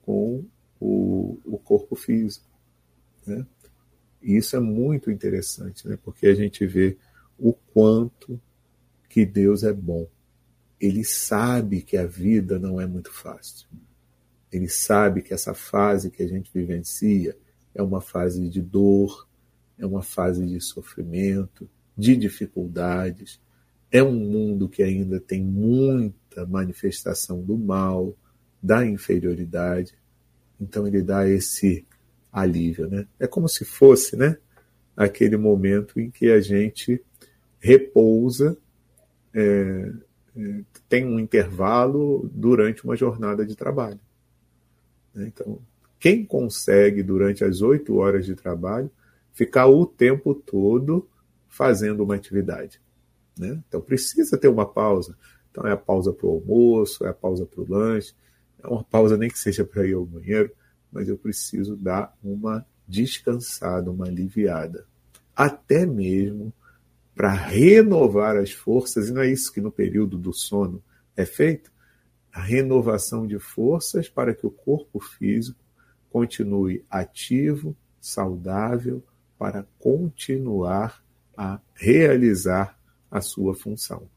com 0.00 0.42
o, 0.80 1.38
o 1.44 1.58
corpo 1.58 1.94
físico. 1.94 2.46
Né? 3.26 3.44
E 4.22 4.38
isso 4.38 4.56
é 4.56 4.60
muito 4.60 5.10
interessante, 5.10 5.86
né? 5.86 5.98
porque 6.02 6.26
a 6.26 6.34
gente 6.34 6.64
vê 6.64 6.96
o 7.42 7.52
quanto 7.52 8.40
que 9.08 9.26
Deus 9.26 9.64
é 9.64 9.72
bom. 9.72 10.06
Ele 10.80 11.04
sabe 11.04 11.82
que 11.82 11.96
a 11.96 12.06
vida 12.06 12.56
não 12.58 12.80
é 12.80 12.86
muito 12.86 13.12
fácil. 13.12 13.66
Ele 14.50 14.68
sabe 14.68 15.22
que 15.22 15.34
essa 15.34 15.52
fase 15.52 16.10
que 16.10 16.22
a 16.22 16.28
gente 16.28 16.50
vivencia 16.54 17.36
é 17.74 17.82
uma 17.82 18.00
fase 18.00 18.48
de 18.48 18.62
dor, 18.62 19.26
é 19.76 19.84
uma 19.84 20.02
fase 20.02 20.46
de 20.46 20.60
sofrimento, 20.60 21.68
de 21.98 22.16
dificuldades, 22.16 23.40
é 23.90 24.02
um 24.02 24.14
mundo 24.14 24.68
que 24.68 24.82
ainda 24.82 25.18
tem 25.18 25.42
muita 25.42 26.46
manifestação 26.46 27.42
do 27.42 27.58
mal, 27.58 28.16
da 28.62 28.86
inferioridade. 28.86 29.94
Então 30.60 30.86
ele 30.86 31.02
dá 31.02 31.28
esse 31.28 31.84
alívio, 32.32 32.88
né? 32.88 33.06
É 33.18 33.26
como 33.26 33.48
se 33.48 33.64
fosse, 33.64 34.16
né, 34.16 34.38
aquele 34.96 35.36
momento 35.36 35.98
em 35.98 36.10
que 36.10 36.30
a 36.30 36.40
gente 36.40 37.02
repousa, 37.62 38.58
é, 39.32 39.92
é, 40.36 40.60
tem 40.88 41.06
um 41.06 41.20
intervalo 41.20 42.28
durante 42.34 42.84
uma 42.84 42.96
jornada 42.96 43.46
de 43.46 43.54
trabalho. 43.54 44.00
Né? 45.14 45.26
Então, 45.28 45.60
quem 46.00 46.24
consegue 46.24 47.04
durante 47.04 47.44
as 47.44 47.62
oito 47.62 47.96
horas 47.96 48.26
de 48.26 48.34
trabalho 48.34 48.90
ficar 49.32 49.68
o 49.68 49.86
tempo 49.86 50.34
todo 50.34 51.08
fazendo 51.48 52.02
uma 52.02 52.16
atividade? 52.16 52.80
Né? 53.38 53.62
Então 53.68 53.80
precisa 53.80 54.36
ter 54.36 54.48
uma 54.48 54.66
pausa. 54.66 55.16
Então 55.50 55.64
é 55.64 55.70
a 55.72 55.76
pausa 55.76 56.12
para 56.12 56.26
o 56.26 56.30
almoço, 56.30 57.06
é 57.06 57.10
a 57.10 57.14
pausa 57.14 57.46
para 57.46 57.60
o 57.60 57.68
lanche, 57.68 58.12
é 58.60 58.66
uma 58.66 58.82
pausa 58.82 59.16
nem 59.16 59.30
que 59.30 59.38
seja 59.38 59.64
para 59.64 59.86
ir 59.86 59.94
ao 59.94 60.04
banheiro, 60.04 60.50
mas 60.90 61.08
eu 61.08 61.16
preciso 61.16 61.76
dar 61.76 62.12
uma 62.22 62.66
descansada, 62.88 63.88
uma 63.88 64.06
aliviada. 64.06 64.84
Até 65.36 65.86
mesmo 65.86 66.52
para 67.14 67.32
renovar 67.32 68.36
as 68.36 68.52
forças, 68.52 69.08
e 69.08 69.12
não 69.12 69.22
é 69.22 69.30
isso 69.30 69.52
que 69.52 69.60
no 69.60 69.70
período 69.70 70.16
do 70.16 70.32
sono 70.32 70.82
é 71.16 71.24
feito, 71.24 71.70
a 72.32 72.40
renovação 72.40 73.26
de 73.26 73.38
forças 73.38 74.08
para 74.08 74.34
que 74.34 74.46
o 74.46 74.50
corpo 74.50 74.98
físico 74.98 75.58
continue 76.10 76.84
ativo, 76.90 77.76
saudável, 78.00 79.02
para 79.38 79.66
continuar 79.78 81.02
a 81.36 81.60
realizar 81.74 82.78
a 83.10 83.20
sua 83.20 83.54
função, 83.54 84.08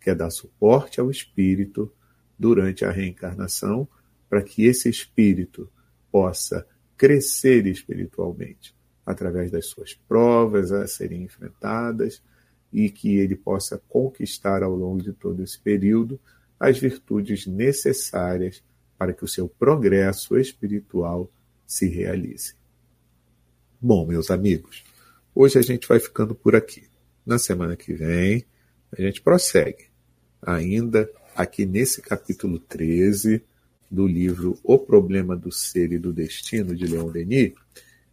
que 0.00 0.10
é 0.10 0.14
dar 0.14 0.30
suporte 0.30 1.00
ao 1.00 1.10
espírito 1.10 1.92
durante 2.38 2.84
a 2.84 2.90
reencarnação, 2.90 3.88
para 4.28 4.42
que 4.42 4.64
esse 4.64 4.88
espírito 4.88 5.68
possa 6.12 6.66
crescer 6.96 7.66
espiritualmente 7.66 8.74
através 9.04 9.50
das 9.50 9.66
suas 9.66 9.94
provas 9.94 10.70
a 10.70 10.86
serem 10.86 11.22
enfrentadas 11.22 12.22
e 12.74 12.90
que 12.90 13.18
ele 13.18 13.36
possa 13.36 13.80
conquistar 13.88 14.64
ao 14.64 14.74
longo 14.74 15.00
de 15.00 15.12
todo 15.12 15.44
esse 15.44 15.56
período 15.60 16.18
as 16.58 16.76
virtudes 16.76 17.46
necessárias 17.46 18.64
para 18.98 19.12
que 19.12 19.24
o 19.24 19.28
seu 19.28 19.48
progresso 19.48 20.36
espiritual 20.36 21.30
se 21.64 21.88
realize. 21.88 22.54
Bom, 23.80 24.04
meus 24.04 24.28
amigos, 24.30 24.82
hoje 25.32 25.58
a 25.58 25.62
gente 25.62 25.86
vai 25.86 26.00
ficando 26.00 26.34
por 26.34 26.56
aqui. 26.56 26.84
Na 27.24 27.38
semana 27.38 27.76
que 27.76 27.92
vem, 27.94 28.44
a 28.90 29.00
gente 29.00 29.22
prossegue, 29.22 29.86
ainda 30.42 31.08
aqui 31.36 31.64
nesse 31.64 32.02
capítulo 32.02 32.58
13 32.58 33.42
do 33.90 34.06
livro 34.06 34.58
O 34.64 34.78
Problema 34.78 35.36
do 35.36 35.52
Ser 35.52 35.92
e 35.92 35.98
do 35.98 36.12
Destino, 36.12 36.74
de 36.74 36.86
Leon 36.86 37.10
Denis, 37.10 37.52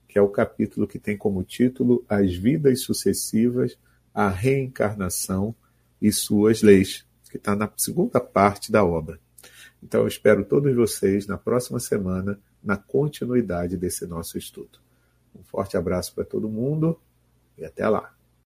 que 0.08 0.20
é 0.20 0.22
o 0.22 0.30
capítulo 0.30 0.88
que 0.88 1.00
tem 1.00 1.18
como 1.18 1.44
título 1.44 2.06
As 2.08 2.36
Vidas 2.36 2.82
Sucessivas, 2.82 3.78
a 4.14 4.30
Reencarnação 4.30 5.56
e 6.02 6.12
Suas 6.12 6.62
Leis, 6.62 7.06
que 7.30 7.38
está 7.38 7.56
na 7.56 7.72
segunda 7.78 8.20
parte 8.20 8.72
da 8.72 8.84
obra. 8.84 9.20
Então, 9.82 10.02
eu 10.02 10.08
espero 10.08 10.46
todos 10.46 10.76
vocês 10.76 11.26
na 11.26 11.38
próxima 11.38 11.80
semana, 11.80 12.40
na 12.64 12.78
continuidade 12.78 13.78
desse 13.78 14.06
nosso 14.06 14.38
estudo. 14.38 14.80
Um 15.36 15.44
forte 15.44 15.78
abraço 15.78 16.14
para 16.14 16.24
todo 16.24 16.50
mundo 16.50 17.00
e 17.58 17.66
até 17.66 17.88
lá. 17.88 18.14